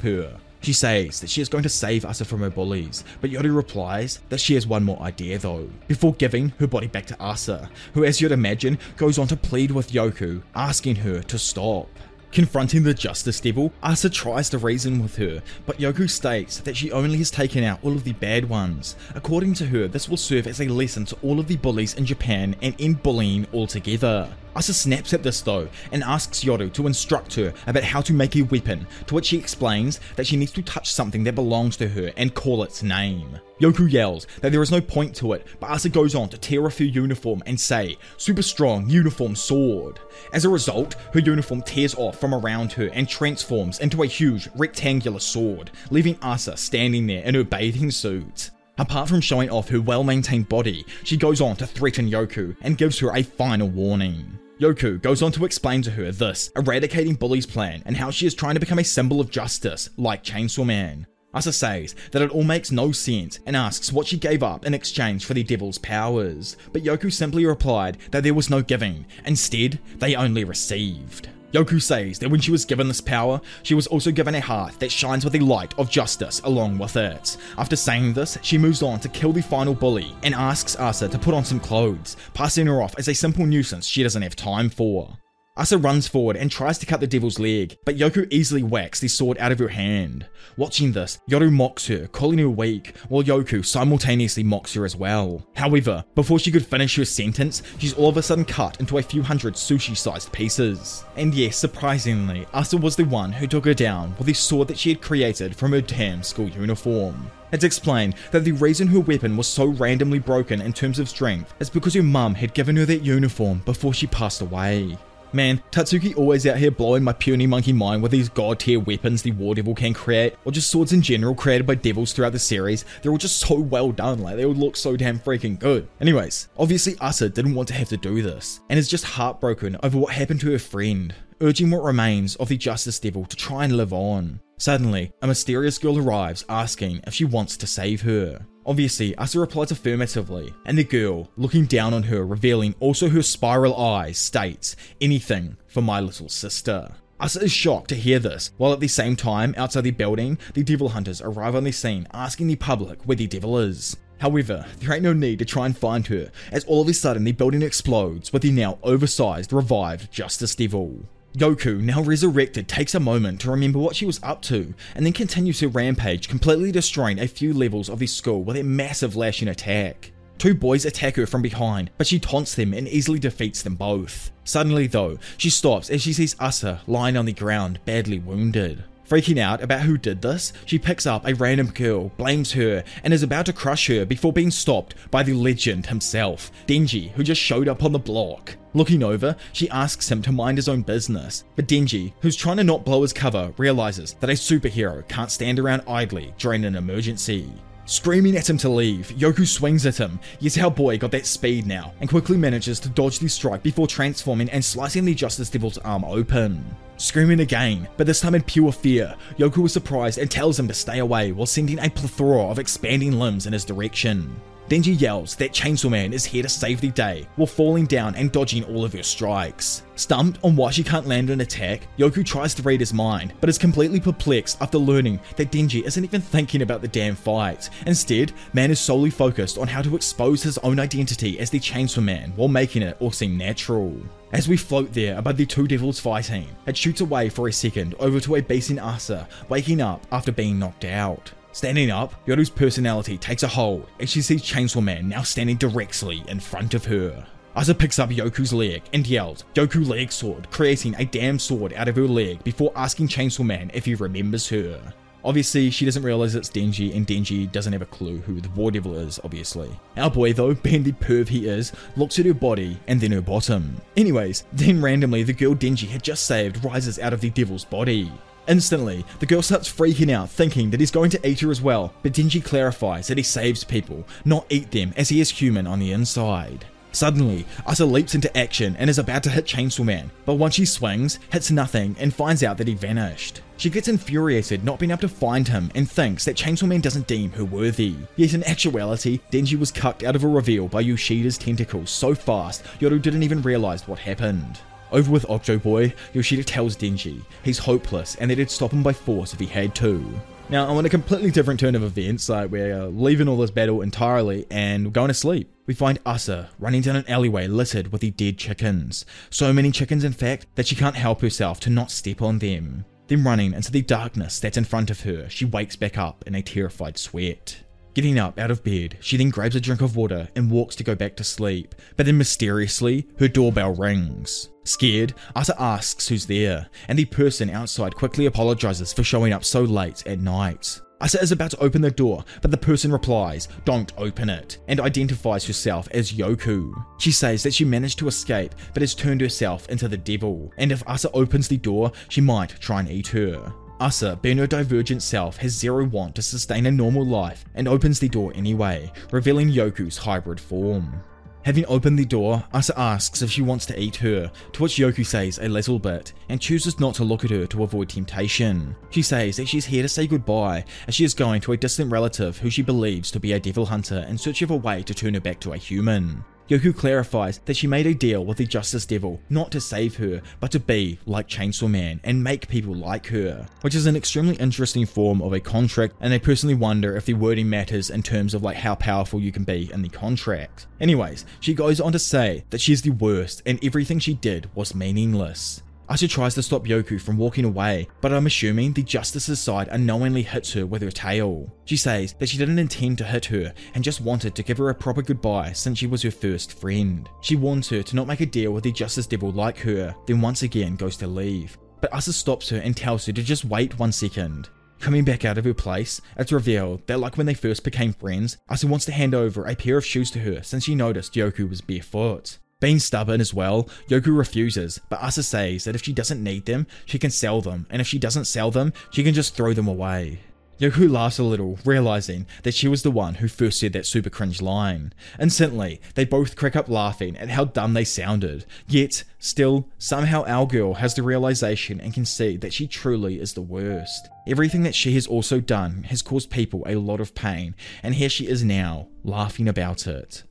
her. 0.00 0.40
She 0.62 0.72
says 0.74 1.20
that 1.20 1.30
she 1.30 1.40
is 1.40 1.48
going 1.48 1.62
to 1.62 1.70
save 1.70 2.04
Asa 2.04 2.24
from 2.24 2.40
her 2.40 2.50
bullies, 2.50 3.02
but 3.20 3.30
Yoru 3.30 3.54
replies 3.54 4.20
that 4.28 4.40
she 4.40 4.54
has 4.54 4.66
one 4.66 4.84
more 4.84 5.00
idea 5.00 5.38
though, 5.38 5.70
before 5.88 6.14
giving 6.14 6.50
her 6.58 6.66
body 6.66 6.86
back 6.86 7.06
to 7.06 7.20
Asa, 7.20 7.70
who 7.94 8.04
as 8.04 8.20
you'd 8.20 8.32
imagine 8.32 8.78
goes 8.96 9.18
on 9.18 9.26
to 9.28 9.36
plead 9.36 9.70
with 9.70 9.92
Yoku, 9.92 10.42
asking 10.54 10.96
her 10.96 11.22
to 11.22 11.38
stop. 11.38 11.88
Confronting 12.32 12.84
the 12.84 12.94
Justice 12.94 13.40
Devil, 13.40 13.72
Asa 13.82 14.08
tries 14.08 14.50
to 14.50 14.58
reason 14.58 15.02
with 15.02 15.16
her, 15.16 15.42
but 15.66 15.78
Yoku 15.78 16.08
states 16.08 16.58
that 16.58 16.76
she 16.76 16.92
only 16.92 17.18
has 17.18 17.30
taken 17.30 17.64
out 17.64 17.80
all 17.82 17.92
of 17.92 18.04
the 18.04 18.12
bad 18.12 18.48
ones. 18.48 18.94
According 19.16 19.54
to 19.54 19.66
her, 19.66 19.88
this 19.88 20.08
will 20.08 20.16
serve 20.16 20.46
as 20.46 20.60
a 20.60 20.68
lesson 20.68 21.06
to 21.06 21.16
all 21.22 21.40
of 21.40 21.48
the 21.48 21.56
bullies 21.56 21.94
in 21.94 22.06
Japan 22.06 22.54
and 22.62 22.76
end 22.78 23.02
bullying 23.02 23.48
altogether. 23.52 24.32
Asa 24.56 24.74
snaps 24.74 25.12
at 25.14 25.22
this 25.22 25.40
though 25.40 25.68
and 25.92 26.02
asks 26.02 26.44
Yoru 26.44 26.72
to 26.72 26.86
instruct 26.86 27.34
her 27.34 27.52
about 27.66 27.84
how 27.84 28.00
to 28.00 28.12
make 28.12 28.36
a 28.36 28.42
weapon, 28.42 28.86
to 29.06 29.14
which 29.14 29.26
she 29.26 29.38
explains 29.38 30.00
that 30.16 30.26
she 30.26 30.36
needs 30.36 30.52
to 30.52 30.62
touch 30.62 30.92
something 30.92 31.24
that 31.24 31.34
belongs 31.34 31.76
to 31.76 31.88
her 31.88 32.12
and 32.16 32.34
call 32.34 32.62
its 32.62 32.82
name. 32.82 33.38
Yoku 33.60 33.90
yells 33.90 34.26
that 34.40 34.52
there 34.52 34.62
is 34.62 34.70
no 34.70 34.80
point 34.80 35.14
to 35.16 35.34
it, 35.34 35.46
but 35.60 35.70
Asa 35.70 35.90
goes 35.90 36.14
on 36.14 36.30
to 36.30 36.38
tear 36.38 36.64
off 36.64 36.78
her 36.78 36.84
uniform 36.84 37.42
and 37.44 37.60
say, 37.60 37.98
super 38.16 38.42
strong 38.42 38.88
uniform 38.88 39.36
sword. 39.36 40.00
As 40.32 40.46
a 40.46 40.48
result, 40.48 40.94
her 41.12 41.20
uniform 41.20 41.62
tears 41.62 41.94
off 41.94 42.18
from 42.18 42.34
around 42.34 42.72
her 42.72 42.88
and 42.94 43.06
transforms 43.06 43.78
into 43.80 44.02
a 44.02 44.06
huge 44.06 44.48
rectangular 44.56 45.20
sword, 45.20 45.70
leaving 45.90 46.18
Asa 46.22 46.56
standing 46.56 47.06
there 47.06 47.22
in 47.22 47.34
her 47.34 47.44
bathing 47.44 47.90
suit. 47.90 48.50
Apart 48.80 49.10
from 49.10 49.20
showing 49.20 49.50
off 49.50 49.68
her 49.68 49.80
well 49.82 50.02
maintained 50.02 50.48
body, 50.48 50.86
she 51.04 51.18
goes 51.18 51.42
on 51.42 51.54
to 51.56 51.66
threaten 51.66 52.10
Yoku 52.10 52.56
and 52.62 52.78
gives 52.78 52.98
her 52.98 53.14
a 53.14 53.22
final 53.22 53.68
warning. 53.68 54.38
Yoku 54.58 55.00
goes 55.02 55.20
on 55.20 55.32
to 55.32 55.44
explain 55.44 55.82
to 55.82 55.90
her 55.90 56.10
this 56.10 56.50
eradicating 56.56 57.14
Bully's 57.14 57.44
plan 57.44 57.82
and 57.84 57.94
how 57.94 58.10
she 58.10 58.26
is 58.26 58.34
trying 58.34 58.54
to 58.54 58.60
become 58.60 58.78
a 58.78 58.84
symbol 58.84 59.20
of 59.20 59.30
justice, 59.30 59.90
like 59.98 60.24
Chainsaw 60.24 60.64
Man. 60.64 61.06
Asa 61.34 61.52
says 61.52 61.94
that 62.12 62.22
it 62.22 62.30
all 62.30 62.42
makes 62.42 62.72
no 62.72 62.90
sense 62.90 63.38
and 63.44 63.54
asks 63.54 63.92
what 63.92 64.06
she 64.06 64.16
gave 64.16 64.42
up 64.42 64.64
in 64.64 64.72
exchange 64.72 65.26
for 65.26 65.34
the 65.34 65.44
devil's 65.44 65.76
powers, 65.76 66.56
but 66.72 66.82
Yoku 66.82 67.12
simply 67.12 67.44
replied 67.44 67.98
that 68.12 68.22
there 68.22 68.32
was 68.32 68.48
no 68.48 68.62
giving, 68.62 69.04
instead, 69.26 69.78
they 69.96 70.14
only 70.14 70.44
received. 70.44 71.28
Yoku 71.52 71.82
says 71.82 72.18
that 72.18 72.28
when 72.28 72.40
she 72.40 72.50
was 72.50 72.64
given 72.64 72.88
this 72.88 73.00
power, 73.00 73.40
she 73.62 73.74
was 73.74 73.86
also 73.86 74.10
given 74.10 74.34
a 74.34 74.40
heart 74.40 74.78
that 74.78 74.92
shines 74.92 75.24
with 75.24 75.32
the 75.32 75.40
light 75.40 75.74
of 75.78 75.90
justice 75.90 76.40
along 76.44 76.78
with 76.78 76.96
it. 76.96 77.36
After 77.58 77.76
saying 77.76 78.12
this, 78.12 78.38
she 78.42 78.58
moves 78.58 78.82
on 78.82 79.00
to 79.00 79.08
kill 79.08 79.32
the 79.32 79.42
final 79.42 79.74
bully 79.74 80.14
and 80.22 80.34
asks 80.34 80.76
Asa 80.76 81.08
to 81.08 81.18
put 81.18 81.34
on 81.34 81.44
some 81.44 81.60
clothes, 81.60 82.16
passing 82.34 82.66
her 82.66 82.82
off 82.82 82.94
as 82.98 83.08
a 83.08 83.14
simple 83.14 83.46
nuisance 83.46 83.86
she 83.86 84.02
doesn't 84.02 84.22
have 84.22 84.36
time 84.36 84.70
for. 84.70 85.19
Asa 85.60 85.76
runs 85.76 86.08
forward 86.08 86.38
and 86.38 86.50
tries 86.50 86.78
to 86.78 86.86
cut 86.86 87.00
the 87.00 87.06
devil's 87.06 87.38
leg, 87.38 87.76
but 87.84 87.94
Yoku 87.94 88.26
easily 88.30 88.62
whacks 88.62 88.98
the 88.98 89.08
sword 89.08 89.36
out 89.36 89.52
of 89.52 89.58
her 89.58 89.68
hand. 89.68 90.26
Watching 90.56 90.92
this, 90.92 91.18
Yoru 91.28 91.52
mocks 91.52 91.86
her, 91.88 92.06
calling 92.06 92.38
her 92.38 92.48
weak, 92.48 92.96
while 93.10 93.22
Yoku 93.22 93.62
simultaneously 93.62 94.42
mocks 94.42 94.72
her 94.72 94.86
as 94.86 94.96
well. 94.96 95.46
However, 95.56 96.02
before 96.14 96.38
she 96.38 96.50
could 96.50 96.64
finish 96.64 96.96
her 96.96 97.04
sentence, 97.04 97.62
she's 97.76 97.92
all 97.92 98.08
of 98.08 98.16
a 98.16 98.22
sudden 98.22 98.46
cut 98.46 98.80
into 98.80 98.96
a 98.96 99.02
few 99.02 99.22
hundred 99.22 99.52
sushi-sized 99.52 100.32
pieces. 100.32 101.04
And 101.16 101.34
yes, 101.34 101.58
surprisingly, 101.58 102.46
Asa 102.54 102.78
was 102.78 102.96
the 102.96 103.04
one 103.04 103.30
who 103.30 103.46
took 103.46 103.66
her 103.66 103.74
down 103.74 104.14
with 104.16 104.28
the 104.28 104.32
sword 104.32 104.66
that 104.68 104.78
she 104.78 104.88
had 104.88 105.02
created 105.02 105.54
from 105.54 105.72
her 105.72 105.82
damn 105.82 106.22
school 106.22 106.48
uniform. 106.48 107.30
It's 107.52 107.64
explained 107.64 108.14
that 108.30 108.44
the 108.44 108.52
reason 108.52 108.88
her 108.88 109.00
weapon 109.00 109.36
was 109.36 109.46
so 109.46 109.66
randomly 109.66 110.20
broken 110.20 110.62
in 110.62 110.72
terms 110.72 110.98
of 110.98 111.10
strength 111.10 111.52
is 111.60 111.68
because 111.68 111.92
her 111.92 112.02
mum 112.02 112.34
had 112.34 112.54
given 112.54 112.76
her 112.76 112.86
that 112.86 113.02
uniform 113.02 113.60
before 113.66 113.92
she 113.92 114.06
passed 114.06 114.40
away. 114.40 114.96
Man, 115.32 115.62
Tatsuki 115.70 116.16
always 116.16 116.44
out 116.44 116.56
here 116.56 116.72
blowing 116.72 117.04
my 117.04 117.12
puny 117.12 117.46
monkey 117.46 117.72
mind 117.72 118.02
with 118.02 118.10
these 118.10 118.28
god 118.28 118.58
tier 118.58 118.80
weapons 118.80 119.22
the 119.22 119.30
War 119.30 119.54
Devil 119.54 119.76
can 119.76 119.94
create, 119.94 120.34
or 120.44 120.50
just 120.50 120.70
swords 120.70 120.92
in 120.92 121.02
general 121.02 121.36
created 121.36 121.68
by 121.68 121.76
devils 121.76 122.12
throughout 122.12 122.32
the 122.32 122.38
series. 122.38 122.84
They're 123.00 123.12
all 123.12 123.18
just 123.18 123.38
so 123.38 123.54
well 123.60 123.92
done, 123.92 124.18
like 124.18 124.36
they 124.36 124.44
all 124.44 124.52
look 124.52 124.76
so 124.76 124.96
damn 124.96 125.20
freaking 125.20 125.56
good. 125.56 125.86
Anyways, 126.00 126.48
obviously 126.58 126.96
Asa 127.00 127.28
didn't 127.28 127.54
want 127.54 127.68
to 127.68 127.74
have 127.74 127.88
to 127.90 127.96
do 127.96 128.22
this, 128.22 128.60
and 128.68 128.78
is 128.78 128.88
just 128.88 129.04
heartbroken 129.04 129.76
over 129.84 129.98
what 129.98 130.12
happened 130.12 130.40
to 130.40 130.50
her 130.50 130.58
friend, 130.58 131.14
urging 131.40 131.70
what 131.70 131.82
remains 131.82 132.36
of 132.36 132.48
the 132.48 132.56
Justice 132.56 132.98
Devil 132.98 133.24
to 133.26 133.36
try 133.36 133.64
and 133.64 133.76
live 133.76 133.92
on. 133.92 134.40
Suddenly, 134.58 135.12
a 135.22 135.26
mysterious 135.26 135.78
girl 135.78 135.98
arrives 135.98 136.44
asking 136.48 137.00
if 137.06 137.14
she 137.14 137.24
wants 137.24 137.56
to 137.56 137.66
save 137.66 138.02
her. 138.02 138.46
Obviously, 138.66 139.16
Asa 139.16 139.40
replies 139.40 139.70
affirmatively, 139.70 140.52
and 140.66 140.76
the 140.76 140.84
girl, 140.84 141.30
looking 141.36 141.64
down 141.64 141.94
on 141.94 142.02
her, 142.04 142.26
revealing 142.26 142.74
also 142.78 143.08
her 143.08 143.22
spiral 143.22 143.74
eyes, 143.76 144.18
states, 144.18 144.76
Anything 145.00 145.56
for 145.66 145.80
my 145.80 145.98
little 145.98 146.28
sister. 146.28 146.92
Asa 147.18 147.40
is 147.40 147.52
shocked 147.52 147.88
to 147.88 147.94
hear 147.94 148.18
this, 148.18 148.50
while 148.58 148.72
at 148.72 148.80
the 148.80 148.88
same 148.88 149.16
time, 149.16 149.54
outside 149.56 149.84
the 149.84 149.90
building, 149.90 150.38
the 150.54 150.62
devil 150.62 150.90
hunters 150.90 151.20
arrive 151.20 151.54
on 151.54 151.64
the 151.64 151.72
scene 151.72 152.06
asking 152.12 152.46
the 152.46 152.56
public 152.56 153.02
where 153.04 153.16
the 153.16 153.26
devil 153.26 153.58
is. 153.58 153.96
However, 154.18 154.66
there 154.78 154.92
ain't 154.92 155.02
no 155.02 155.14
need 155.14 155.38
to 155.38 155.46
try 155.46 155.64
and 155.64 155.76
find 155.76 156.06
her, 156.08 156.30
as 156.52 156.64
all 156.64 156.82
of 156.82 156.88
a 156.88 156.94
sudden 156.94 157.24
the 157.24 157.32
building 157.32 157.62
explodes 157.62 158.32
with 158.32 158.42
the 158.42 158.52
now 158.52 158.78
oversized, 158.82 159.52
revived 159.52 160.12
Justice 160.12 160.54
Devil. 160.54 161.08
Yoku, 161.34 161.80
now 161.80 162.02
resurrected, 162.02 162.66
takes 162.66 162.94
a 162.94 163.00
moment 163.00 163.40
to 163.40 163.50
remember 163.50 163.78
what 163.78 163.94
she 163.94 164.04
was 164.04 164.20
up 164.22 164.42
to, 164.42 164.74
and 164.94 165.06
then 165.06 165.12
continues 165.12 165.60
her 165.60 165.68
rampage, 165.68 166.28
completely 166.28 166.72
destroying 166.72 167.20
a 167.20 167.28
few 167.28 167.54
levels 167.54 167.88
of 167.88 168.00
his 168.00 168.12
school 168.12 168.42
with 168.42 168.56
a 168.56 168.64
massive 168.64 169.14
lashing 169.14 169.48
attack. 169.48 170.10
Two 170.38 170.54
boys 170.54 170.84
attack 170.84 171.16
her 171.16 171.26
from 171.26 171.42
behind, 171.42 171.90
but 171.98 172.06
she 172.06 172.18
taunts 172.18 172.54
them 172.54 172.72
and 172.72 172.88
easily 172.88 173.18
defeats 173.18 173.62
them 173.62 173.76
both. 173.76 174.32
Suddenly 174.42 174.86
though, 174.86 175.18
she 175.36 175.50
stops 175.50 175.90
as 175.90 176.02
she 176.02 176.12
sees 176.12 176.34
Asa 176.40 176.80
lying 176.86 177.16
on 177.16 177.26
the 177.26 177.32
ground, 177.32 177.78
badly 177.84 178.18
wounded. 178.18 178.82
Freaking 179.10 179.38
out 179.38 179.60
about 179.60 179.80
who 179.80 179.98
did 179.98 180.22
this, 180.22 180.52
she 180.66 180.78
picks 180.78 181.04
up 181.04 181.26
a 181.26 181.34
random 181.34 181.66
girl, 181.72 182.10
blames 182.16 182.52
her, 182.52 182.84
and 183.02 183.12
is 183.12 183.24
about 183.24 183.44
to 183.46 183.52
crush 183.52 183.88
her 183.88 184.06
before 184.06 184.32
being 184.32 184.52
stopped 184.52 184.94
by 185.10 185.24
the 185.24 185.32
legend 185.32 185.86
himself, 185.86 186.52
Denji, 186.68 187.10
who 187.10 187.24
just 187.24 187.40
showed 187.40 187.66
up 187.66 187.82
on 187.82 187.90
the 187.90 187.98
block. 187.98 188.56
Looking 188.72 189.02
over, 189.02 189.34
she 189.52 189.68
asks 189.70 190.08
him 190.08 190.22
to 190.22 190.30
mind 190.30 190.58
his 190.58 190.68
own 190.68 190.82
business, 190.82 191.42
but 191.56 191.66
Denji, 191.66 192.12
who's 192.20 192.36
trying 192.36 192.58
to 192.58 192.62
not 192.62 192.84
blow 192.84 193.02
his 193.02 193.12
cover, 193.12 193.52
realizes 193.56 194.14
that 194.20 194.30
a 194.30 194.34
superhero 194.34 195.06
can't 195.08 195.32
stand 195.32 195.58
around 195.58 195.82
idly 195.88 196.32
during 196.38 196.64
an 196.64 196.76
emergency. 196.76 197.50
Screaming 197.90 198.36
at 198.36 198.48
him 198.48 198.56
to 198.58 198.68
leave, 198.68 199.08
Yoku 199.18 199.44
swings 199.44 199.84
at 199.84 199.96
him, 199.96 200.20
yet 200.38 200.56
our 200.58 200.70
boy 200.70 200.96
got 200.96 201.10
that 201.10 201.26
speed 201.26 201.66
now, 201.66 201.92
and 202.00 202.08
quickly 202.08 202.36
manages 202.36 202.78
to 202.78 202.88
dodge 202.88 203.18
the 203.18 203.26
strike 203.26 203.64
before 203.64 203.88
transforming 203.88 204.48
and 204.50 204.64
slicing 204.64 205.04
the 205.04 205.12
Justice 205.12 205.50
Devil's 205.50 205.76
arm 205.78 206.04
open. 206.04 206.64
Screaming 206.98 207.40
again, 207.40 207.88
but 207.96 208.06
this 208.06 208.20
time 208.20 208.36
in 208.36 208.44
pure 208.44 208.70
fear, 208.70 209.16
Yoku 209.38 209.66
is 209.66 209.72
surprised 209.72 210.18
and 210.18 210.30
tells 210.30 210.56
him 210.56 210.68
to 210.68 210.72
stay 210.72 211.00
away 211.00 211.32
while 211.32 211.46
sending 211.46 211.80
a 211.80 211.90
plethora 211.90 212.44
of 212.44 212.60
expanding 212.60 213.18
limbs 213.18 213.46
in 213.46 213.52
his 213.52 213.64
direction. 213.64 214.40
Denji 214.70 215.00
yells 215.00 215.34
that 215.34 215.52
Chainsaw 215.52 215.90
Man 215.90 216.12
is 216.12 216.24
here 216.24 216.44
to 216.44 216.48
save 216.48 216.80
the 216.80 216.90
day 216.90 217.26
while 217.34 217.44
falling 217.44 217.86
down 217.86 218.14
and 218.14 218.30
dodging 218.30 218.62
all 218.62 218.84
of 218.84 218.92
her 218.92 219.02
strikes. 219.02 219.82
Stumped 219.96 220.38
on 220.44 220.54
why 220.54 220.70
she 220.70 220.84
can't 220.84 221.08
land 221.08 221.28
an 221.28 221.40
attack, 221.40 221.88
Yoku 221.98 222.24
tries 222.24 222.54
to 222.54 222.62
read 222.62 222.78
his 222.78 222.94
mind, 222.94 223.32
but 223.40 223.48
is 223.48 223.58
completely 223.58 223.98
perplexed 223.98 224.62
after 224.62 224.78
learning 224.78 225.18
that 225.34 225.50
Denji 225.50 225.84
isn't 225.84 226.04
even 226.04 226.20
thinking 226.20 226.62
about 226.62 226.82
the 226.82 226.88
damn 226.88 227.16
fight. 227.16 227.68
Instead, 227.86 228.32
Man 228.52 228.70
is 228.70 228.78
solely 228.78 229.10
focused 229.10 229.58
on 229.58 229.66
how 229.66 229.82
to 229.82 229.96
expose 229.96 230.40
his 230.40 230.56
own 230.58 230.78
identity 230.78 231.40
as 231.40 231.50
the 231.50 231.58
Chainsaw 231.58 232.04
Man 232.04 232.32
while 232.36 232.46
making 232.46 232.82
it 232.82 232.96
all 233.00 233.10
seem 233.10 233.36
natural. 233.36 233.92
As 234.32 234.46
we 234.46 234.56
float 234.56 234.92
there 234.92 235.18
above 235.18 235.36
the 235.36 235.46
two 235.46 235.66
devils 235.66 235.98
fighting, 235.98 236.46
it 236.66 236.76
shoots 236.76 237.00
away 237.00 237.28
for 237.28 237.48
a 237.48 237.52
second 237.52 237.96
over 237.98 238.20
to 238.20 238.36
a 238.36 238.40
beast 238.40 238.70
in 238.70 238.78
Asa, 238.78 239.26
waking 239.48 239.80
up 239.80 240.06
after 240.12 240.30
being 240.30 240.60
knocked 240.60 240.84
out. 240.84 241.32
Standing 241.52 241.90
up, 241.90 242.14
Yoru's 242.26 242.48
personality 242.48 243.18
takes 243.18 243.42
a 243.42 243.48
hold 243.48 243.88
as 243.98 244.08
she 244.08 244.22
sees 244.22 244.42
Chainsaw 244.42 244.82
Man 244.82 245.08
now 245.08 245.22
standing 245.22 245.56
directly 245.56 246.22
in 246.28 246.38
front 246.38 246.74
of 246.74 246.84
her. 246.84 247.26
Asa 247.56 247.74
picks 247.74 247.98
up 247.98 248.10
Yoku's 248.10 248.52
leg 248.52 248.82
and 248.92 249.04
yells, 249.06 249.44
Yoku 249.54 249.86
leg 249.86 250.12
sword, 250.12 250.48
creating 250.52 250.94
a 250.94 251.04
damn 251.04 251.38
sword 251.38 251.72
out 251.72 251.88
of 251.88 251.96
her 251.96 252.06
leg 252.06 252.42
before 252.44 252.72
asking 252.76 253.08
Chainsaw 253.08 253.44
Man 253.44 253.70
if 253.74 253.84
he 253.84 253.96
remembers 253.96 254.48
her. 254.48 254.80
Obviously, 255.24 255.70
she 255.70 255.84
doesn't 255.84 256.02
realize 256.02 256.34
it's 256.34 256.48
Denji, 256.48 256.94
and 256.96 257.06
Denji 257.06 257.50
doesn't 257.50 257.74
have 257.74 257.82
a 257.82 257.86
clue 257.86 258.18
who 258.18 258.40
the 258.40 258.48
War 258.50 258.70
Devil 258.70 258.96
is, 258.96 259.20
obviously. 259.22 259.68
Our 259.96 260.10
boy, 260.10 260.32
though, 260.32 260.54
being 260.54 260.82
the 260.82 260.92
perv 260.92 261.28
he 261.28 261.46
is, 261.46 261.72
looks 261.96 262.18
at 262.18 262.24
her 262.24 262.32
body 262.32 262.78
and 262.86 263.00
then 263.00 263.12
her 263.12 263.20
bottom. 263.20 263.76
Anyways, 263.96 264.44
then 264.52 264.80
randomly, 264.80 265.22
the 265.22 265.34
girl 265.34 265.54
Denji 265.54 265.88
had 265.88 266.02
just 266.02 266.24
saved 266.24 266.64
rises 266.64 266.98
out 266.98 267.12
of 267.12 267.20
the 267.20 267.28
devil's 267.30 267.66
body. 267.66 268.10
Instantly, 268.48 269.04
the 269.18 269.26
girl 269.26 269.42
starts 269.42 269.72
freaking 269.72 270.10
out, 270.10 270.30
thinking 270.30 270.70
that 270.70 270.80
he's 270.80 270.90
going 270.90 271.10
to 271.10 271.28
eat 271.28 271.40
her 271.40 271.50
as 271.50 271.60
well, 271.60 271.92
but 272.02 272.12
Denji 272.12 272.44
clarifies 272.44 273.06
that 273.06 273.18
he 273.18 273.22
saves 273.22 273.64
people, 273.64 274.06
not 274.24 274.46
eat 274.50 274.70
them, 274.70 274.92
as 274.96 275.08
he 275.08 275.20
is 275.20 275.30
human 275.30 275.66
on 275.66 275.78
the 275.78 275.92
inside. 275.92 276.64
Suddenly, 276.92 277.46
Asa 277.66 277.84
leaps 277.84 278.16
into 278.16 278.36
action 278.36 278.74
and 278.76 278.90
is 278.90 278.98
about 278.98 279.22
to 279.22 279.30
hit 279.30 279.44
Chainsaw 279.44 279.84
Man, 279.84 280.10
but 280.24 280.34
once 280.34 280.54
she 280.54 280.64
swings, 280.64 281.20
hits 281.30 281.50
nothing 281.50 281.94
and 282.00 282.12
finds 282.12 282.42
out 282.42 282.58
that 282.58 282.66
he 282.66 282.74
vanished. 282.74 283.42
She 283.58 283.70
gets 283.70 283.88
infuriated 283.88 284.64
not 284.64 284.78
being 284.78 284.90
able 284.90 285.02
to 285.02 285.08
find 285.08 285.46
him 285.46 285.70
and 285.74 285.88
thinks 285.88 286.24
that 286.24 286.36
Chainsaw 286.36 286.66
Man 286.66 286.80
doesn't 286.80 287.06
deem 287.06 287.30
her 287.32 287.44
worthy. 287.44 287.94
Yet 288.16 288.34
in 288.34 288.42
actuality, 288.44 289.20
Denji 289.30 289.58
was 289.58 289.70
cucked 289.70 290.02
out 290.02 290.16
of 290.16 290.24
a 290.24 290.28
reveal 290.28 290.66
by 290.66 290.80
Yoshida's 290.80 291.38
tentacles 291.38 291.90
so 291.90 292.14
fast 292.14 292.64
Yoru 292.80 293.00
didn't 293.00 293.22
even 293.22 293.42
realize 293.42 293.86
what 293.86 293.98
happened. 293.98 294.60
Over 294.92 295.10
with 295.10 295.26
Okjo 295.26 295.62
Boy, 295.62 295.94
Yoshida 296.12 296.44
tells 296.44 296.76
Denji 296.76 297.22
he's 297.44 297.58
hopeless 297.58 298.16
and 298.16 298.30
that 298.30 298.38
he'd 298.38 298.50
stop 298.50 298.72
him 298.72 298.82
by 298.82 298.92
force 298.92 299.32
if 299.32 299.40
he 299.40 299.46
had 299.46 299.74
to. 299.76 300.04
Now, 300.48 300.66
on 300.66 300.84
a 300.84 300.88
completely 300.88 301.30
different 301.30 301.60
turn 301.60 301.76
of 301.76 301.84
events, 301.84 302.28
like 302.28 302.50
we're 302.50 302.86
leaving 302.86 303.28
all 303.28 303.36
this 303.36 303.52
battle 303.52 303.82
entirely 303.82 304.46
and 304.50 304.92
going 304.92 305.06
to 305.06 305.14
sleep. 305.14 305.48
We 305.66 305.74
find 305.74 306.00
Asa 306.04 306.50
running 306.58 306.82
down 306.82 306.96
an 306.96 307.08
alleyway 307.08 307.46
littered 307.46 307.92
with 307.92 308.00
the 308.00 308.10
dead 308.10 308.36
chickens. 308.36 309.04
So 309.30 309.52
many 309.52 309.70
chickens, 309.70 310.02
in 310.02 310.12
fact, 310.12 310.46
that 310.56 310.66
she 310.66 310.74
can't 310.74 310.96
help 310.96 311.20
herself 311.20 311.60
to 311.60 311.70
not 311.70 311.92
step 311.92 312.20
on 312.20 312.40
them. 312.40 312.84
Then 313.06 313.22
running 313.22 313.54
into 313.54 313.70
the 313.70 313.82
darkness 313.82 314.40
that's 314.40 314.56
in 314.56 314.64
front 314.64 314.90
of 314.90 315.02
her, 315.02 315.28
she 315.28 315.44
wakes 315.44 315.76
back 315.76 315.96
up 315.96 316.24
in 316.26 316.34
a 316.34 316.42
terrified 316.42 316.98
sweat. 316.98 317.62
Getting 318.00 318.18
up 318.18 318.38
out 318.38 318.50
of 318.50 318.64
bed, 318.64 318.96
she 319.02 319.18
then 319.18 319.28
grabs 319.28 319.56
a 319.56 319.60
drink 319.60 319.82
of 319.82 319.94
water 319.94 320.26
and 320.34 320.50
walks 320.50 320.74
to 320.76 320.82
go 320.82 320.94
back 320.94 321.16
to 321.16 321.22
sleep, 321.22 321.74
but 321.98 322.06
then 322.06 322.16
mysteriously, 322.16 323.06
her 323.18 323.28
doorbell 323.28 323.74
rings. 323.74 324.48
Scared, 324.64 325.12
Asa 325.36 325.54
asks 325.60 326.08
who's 326.08 326.24
there, 326.24 326.70
and 326.88 326.98
the 326.98 327.04
person 327.04 327.50
outside 327.50 327.94
quickly 327.94 328.24
apologizes 328.24 328.94
for 328.94 329.02
showing 329.02 329.34
up 329.34 329.44
so 329.44 329.64
late 329.64 330.02
at 330.06 330.18
night. 330.18 330.80
Asa 331.02 331.20
is 331.20 331.30
about 331.30 331.50
to 331.50 331.60
open 331.60 331.82
the 331.82 331.90
door, 331.90 332.24
but 332.40 332.50
the 332.50 332.56
person 332.56 332.90
replies, 332.90 333.48
Don't 333.66 333.92
open 333.98 334.30
it, 334.30 334.56
and 334.66 334.80
identifies 334.80 335.46
herself 335.46 335.86
as 335.90 336.10
Yoku. 336.10 336.72
She 336.96 337.12
says 337.12 337.42
that 337.42 337.52
she 337.52 337.66
managed 337.66 337.98
to 337.98 338.08
escape, 338.08 338.54
but 338.72 338.80
has 338.80 338.94
turned 338.94 339.20
herself 339.20 339.68
into 339.68 339.88
the 339.88 339.98
devil, 339.98 340.50
and 340.56 340.72
if 340.72 340.82
Asa 340.86 341.10
opens 341.12 341.48
the 341.48 341.58
door, 341.58 341.92
she 342.08 342.22
might 342.22 342.58
try 342.60 342.80
and 342.80 342.90
eat 342.90 343.08
her. 343.08 343.52
Asa, 343.80 344.18
being 344.20 344.38
her 344.38 344.46
divergent 344.46 345.02
self, 345.02 345.38
has 345.38 345.52
zero 345.52 345.84
want 345.86 346.14
to 346.14 346.22
sustain 346.22 346.66
a 346.66 346.70
normal 346.70 347.04
life 347.04 347.44
and 347.54 347.66
opens 347.66 347.98
the 347.98 348.08
door 348.08 348.30
anyway, 348.34 348.92
revealing 349.10 349.50
Yoku's 349.50 349.96
hybrid 349.96 350.38
form. 350.38 351.02
Having 351.42 351.64
opened 351.68 351.98
the 351.98 352.04
door, 352.04 352.44
Asa 352.52 352.78
asks 352.78 353.22
if 353.22 353.30
she 353.30 353.40
wants 353.40 353.64
to 353.64 353.80
eat 353.80 353.96
her, 353.96 354.30
to 354.52 354.62
which 354.62 354.76
Yoku 354.76 355.06
says 355.06 355.38
a 355.38 355.48
little 355.48 355.78
bit, 355.78 356.12
and 356.28 356.38
chooses 356.38 356.78
not 356.78 356.94
to 356.96 357.04
look 357.04 357.24
at 357.24 357.30
her 357.30 357.46
to 357.46 357.62
avoid 357.62 357.88
temptation. 357.88 358.76
She 358.90 359.00
says 359.00 359.38
that 359.38 359.48
she's 359.48 359.64
here 359.64 359.82
to 359.82 359.88
say 359.88 360.06
goodbye, 360.06 360.66
as 360.86 360.94
she 360.94 361.04
is 361.04 361.14
going 361.14 361.40
to 361.40 361.52
a 361.52 361.56
distant 361.56 361.90
relative 361.90 362.36
who 362.36 362.50
she 362.50 362.60
believes 362.60 363.10
to 363.12 363.20
be 363.20 363.32
a 363.32 363.40
devil 363.40 363.64
hunter 363.64 364.04
in 364.06 364.18
search 364.18 364.42
of 364.42 364.50
a 364.50 364.56
way 364.56 364.82
to 364.82 364.92
turn 364.92 365.14
her 365.14 365.20
back 365.20 365.40
to 365.40 365.54
a 365.54 365.56
human. 365.56 366.22
Yoku 366.50 366.76
clarifies 366.76 367.38
that 367.44 367.56
she 367.56 367.68
made 367.68 367.86
a 367.86 367.94
deal 367.94 368.24
with 368.24 368.36
the 368.36 368.44
Justice 368.44 368.84
Devil 368.84 369.20
not 369.30 369.52
to 369.52 369.60
save 369.60 369.98
her, 369.98 370.20
but 370.40 370.50
to 370.50 370.58
be 370.58 370.98
like 371.06 371.28
Chainsaw 371.28 371.70
Man 371.70 372.00
and 372.02 372.24
make 372.24 372.48
people 372.48 372.74
like 372.74 373.06
her, 373.06 373.46
which 373.60 373.76
is 373.76 373.86
an 373.86 373.94
extremely 373.94 374.34
interesting 374.34 374.84
form 374.84 375.22
of 375.22 375.32
a 375.32 375.38
contract, 375.38 375.94
and 376.00 376.12
I 376.12 376.18
personally 376.18 376.56
wonder 376.56 376.96
if 376.96 377.06
the 377.06 377.14
wording 377.14 377.48
matters 377.48 377.88
in 377.88 378.02
terms 378.02 378.34
of 378.34 378.42
like 378.42 378.56
how 378.56 378.74
powerful 378.74 379.20
you 379.20 379.30
can 379.30 379.44
be 379.44 379.70
in 379.72 379.82
the 379.82 379.88
contract. 379.88 380.66
Anyways, 380.80 381.24
she 381.38 381.54
goes 381.54 381.80
on 381.80 381.92
to 381.92 382.00
say 382.00 382.42
that 382.50 382.60
she 382.60 382.72
is 382.72 382.82
the 382.82 382.90
worst 382.90 383.42
and 383.46 383.64
everything 383.64 384.00
she 384.00 384.14
did 384.14 384.50
was 384.52 384.74
meaningless. 384.74 385.62
Asa 385.90 386.06
tries 386.06 386.34
to 386.34 386.42
stop 386.42 386.66
Yoku 386.66 387.00
from 387.00 387.16
walking 387.16 387.44
away, 387.44 387.88
but 388.00 388.12
I'm 388.12 388.28
assuming 388.28 388.72
the 388.72 388.84
Justice's 388.84 389.40
side 389.40 389.66
unknowingly 389.72 390.22
hits 390.22 390.52
her 390.52 390.64
with 390.64 390.82
her 390.82 390.90
tail. 390.92 391.52
She 391.64 391.76
says 391.76 392.14
that 392.20 392.28
she 392.28 392.38
didn't 392.38 392.60
intend 392.60 392.96
to 392.98 393.04
hit 393.04 393.24
her 393.24 393.52
and 393.74 393.82
just 393.82 394.00
wanted 394.00 394.36
to 394.36 394.44
give 394.44 394.58
her 394.58 394.70
a 394.70 394.74
proper 394.74 395.02
goodbye 395.02 395.50
since 395.50 395.78
she 395.78 395.88
was 395.88 396.02
her 396.02 396.12
first 396.12 396.60
friend. 396.60 397.08
She 397.22 397.34
warns 397.34 397.68
her 397.70 397.82
to 397.82 397.96
not 397.96 398.06
make 398.06 398.20
a 398.20 398.26
deal 398.26 398.52
with 398.52 398.62
the 398.62 398.70
Justice 398.70 399.08
Devil 399.08 399.32
like 399.32 399.58
her, 399.58 399.92
then 400.06 400.20
once 400.20 400.44
again 400.44 400.76
goes 400.76 400.96
to 400.98 401.08
leave. 401.08 401.58
But 401.80 401.92
Asa 401.92 402.12
stops 402.12 402.48
her 402.50 402.58
and 402.58 402.76
tells 402.76 403.04
her 403.06 403.12
to 403.12 403.22
just 403.24 403.44
wait 403.44 403.76
one 403.80 403.90
second. 403.90 404.48
Coming 404.78 405.04
back 405.04 405.24
out 405.24 405.38
of 405.38 405.44
her 405.44 405.54
place, 405.54 406.00
it's 406.16 406.30
revealed 406.30 406.86
that 406.86 407.00
like 407.00 407.16
when 407.16 407.26
they 407.26 407.34
first 407.34 407.64
became 407.64 407.94
friends, 407.94 408.38
Asa 408.48 408.68
wants 408.68 408.84
to 408.84 408.92
hand 408.92 409.12
over 409.12 409.44
a 409.44 409.56
pair 409.56 409.76
of 409.76 409.84
shoes 409.84 410.12
to 410.12 410.20
her 410.20 410.40
since 410.44 410.62
she 410.62 410.76
noticed 410.76 411.14
Yoku 411.14 411.50
was 411.50 411.60
barefoot. 411.60 412.38
Being 412.60 412.78
stubborn 412.78 413.20
as 413.22 413.32
well, 413.32 413.68
Yoku 413.88 414.16
refuses, 414.16 414.80
but 414.90 415.00
Asa 415.00 415.22
says 415.22 415.64
that 415.64 415.74
if 415.74 415.82
she 415.82 415.94
doesn't 415.94 416.22
need 416.22 416.44
them, 416.44 416.66
she 416.84 416.98
can 416.98 417.10
sell 417.10 417.40
them, 417.40 417.66
and 417.70 417.80
if 417.80 417.86
she 417.86 417.98
doesn't 417.98 418.26
sell 418.26 418.50
them, 418.50 418.74
she 418.90 419.02
can 419.02 419.14
just 419.14 419.34
throw 419.34 419.54
them 419.54 419.66
away. 419.66 420.20
Yoku 420.60 420.90
laughs 420.90 421.18
a 421.18 421.22
little, 421.22 421.58
realizing 421.64 422.26
that 422.42 422.52
she 422.52 422.68
was 422.68 422.82
the 422.82 422.90
one 422.90 423.14
who 423.14 423.28
first 423.28 423.58
said 423.58 423.72
that 423.72 423.86
super 423.86 424.10
cringe 424.10 424.42
line. 424.42 424.92
Instantly, 425.18 425.80
they 425.94 426.04
both 426.04 426.36
crack 426.36 426.54
up 426.54 426.68
laughing 426.68 427.16
at 427.16 427.30
how 427.30 427.46
dumb 427.46 427.72
they 427.72 427.82
sounded. 427.82 428.44
Yet, 428.68 429.04
still, 429.18 429.70
somehow 429.78 430.22
our 430.26 430.46
girl 430.46 430.74
has 430.74 430.94
the 430.94 431.02
realization 431.02 431.80
and 431.80 431.94
can 431.94 432.04
see 432.04 432.36
that 432.36 432.52
she 432.52 432.66
truly 432.66 433.18
is 433.18 433.32
the 433.32 433.40
worst. 433.40 434.10
Everything 434.26 434.62
that 434.64 434.74
she 434.74 434.92
has 434.96 435.06
also 435.06 435.40
done 435.40 435.84
has 435.84 436.02
caused 436.02 436.28
people 436.28 436.62
a 436.66 436.74
lot 436.74 437.00
of 437.00 437.14
pain, 437.14 437.54
and 437.82 437.94
here 437.94 438.10
she 438.10 438.28
is 438.28 438.44
now, 438.44 438.88
laughing 439.02 439.48
about 439.48 439.86
it. 439.86 440.24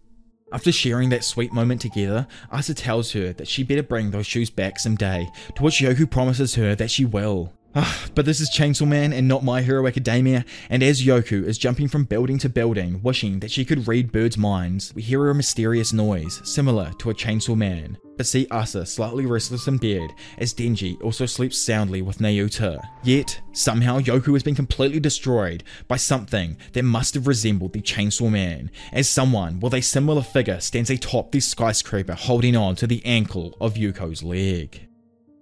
After 0.51 0.71
sharing 0.71 1.09
that 1.09 1.23
sweet 1.23 1.53
moment 1.53 1.79
together, 1.81 2.25
Asa 2.51 2.73
tells 2.73 3.11
her 3.11 3.33
that 3.33 3.47
she 3.47 3.63
better 3.63 3.83
bring 3.83 4.09
those 4.09 4.25
shoes 4.25 4.49
back 4.49 4.79
someday, 4.79 5.29
to 5.55 5.63
which 5.63 5.79
Yoku 5.79 6.09
promises 6.09 6.55
her 6.55 6.73
that 6.75 6.89
she 6.89 7.05
will. 7.05 7.53
Ah, 7.75 8.07
but 8.15 8.25
this 8.25 8.41
is 8.41 8.49
Chainsaw 8.49 8.87
Man 8.87 9.13
and 9.13 9.27
not 9.27 9.43
My 9.43 9.61
Hero 9.61 9.85
Academia, 9.85 10.43
and 10.71 10.81
as 10.81 11.03
Yoku 11.03 11.45
is 11.45 11.59
jumping 11.59 11.87
from 11.87 12.03
building 12.03 12.39
to 12.39 12.49
building, 12.49 12.99
wishing 13.03 13.39
that 13.41 13.51
she 13.51 13.63
could 13.63 13.87
read 13.87 14.11
birds' 14.11 14.39
minds, 14.39 14.91
we 14.95 15.03
hear 15.03 15.29
a 15.29 15.35
mysterious 15.35 15.93
noise, 15.93 16.41
similar 16.43 16.91
to 16.97 17.11
a 17.11 17.13
Chainsaw 17.13 17.55
Man, 17.55 17.95
but 18.17 18.25
see 18.25 18.47
Asa 18.49 18.87
slightly 18.87 19.27
restless 19.27 19.67
in 19.67 19.77
bed, 19.77 20.09
as 20.39 20.51
Denji 20.51 20.99
also 21.03 21.27
sleeps 21.27 21.59
soundly 21.59 22.01
with 22.01 22.17
Nayuta. 22.17 22.81
Yet, 23.03 23.39
somehow 23.51 23.99
Yoku 23.99 24.33
has 24.33 24.41
been 24.41 24.55
completely 24.55 24.99
destroyed 24.99 25.63
by 25.87 25.97
something 25.97 26.57
that 26.73 26.81
must 26.81 27.13
have 27.13 27.27
resembled 27.27 27.73
the 27.73 27.81
Chainsaw 27.81 28.31
Man, 28.31 28.71
as 28.91 29.07
someone 29.07 29.59
with 29.59 29.75
a 29.75 29.81
similar 29.81 30.23
figure 30.23 30.59
stands 30.59 30.89
atop 30.89 31.31
the 31.31 31.39
skyscraper 31.39 32.15
holding 32.15 32.55
on 32.55 32.75
to 32.77 32.87
the 32.87 33.05
ankle 33.05 33.55
of 33.61 33.75
Yuko's 33.75 34.23
leg. 34.23 34.88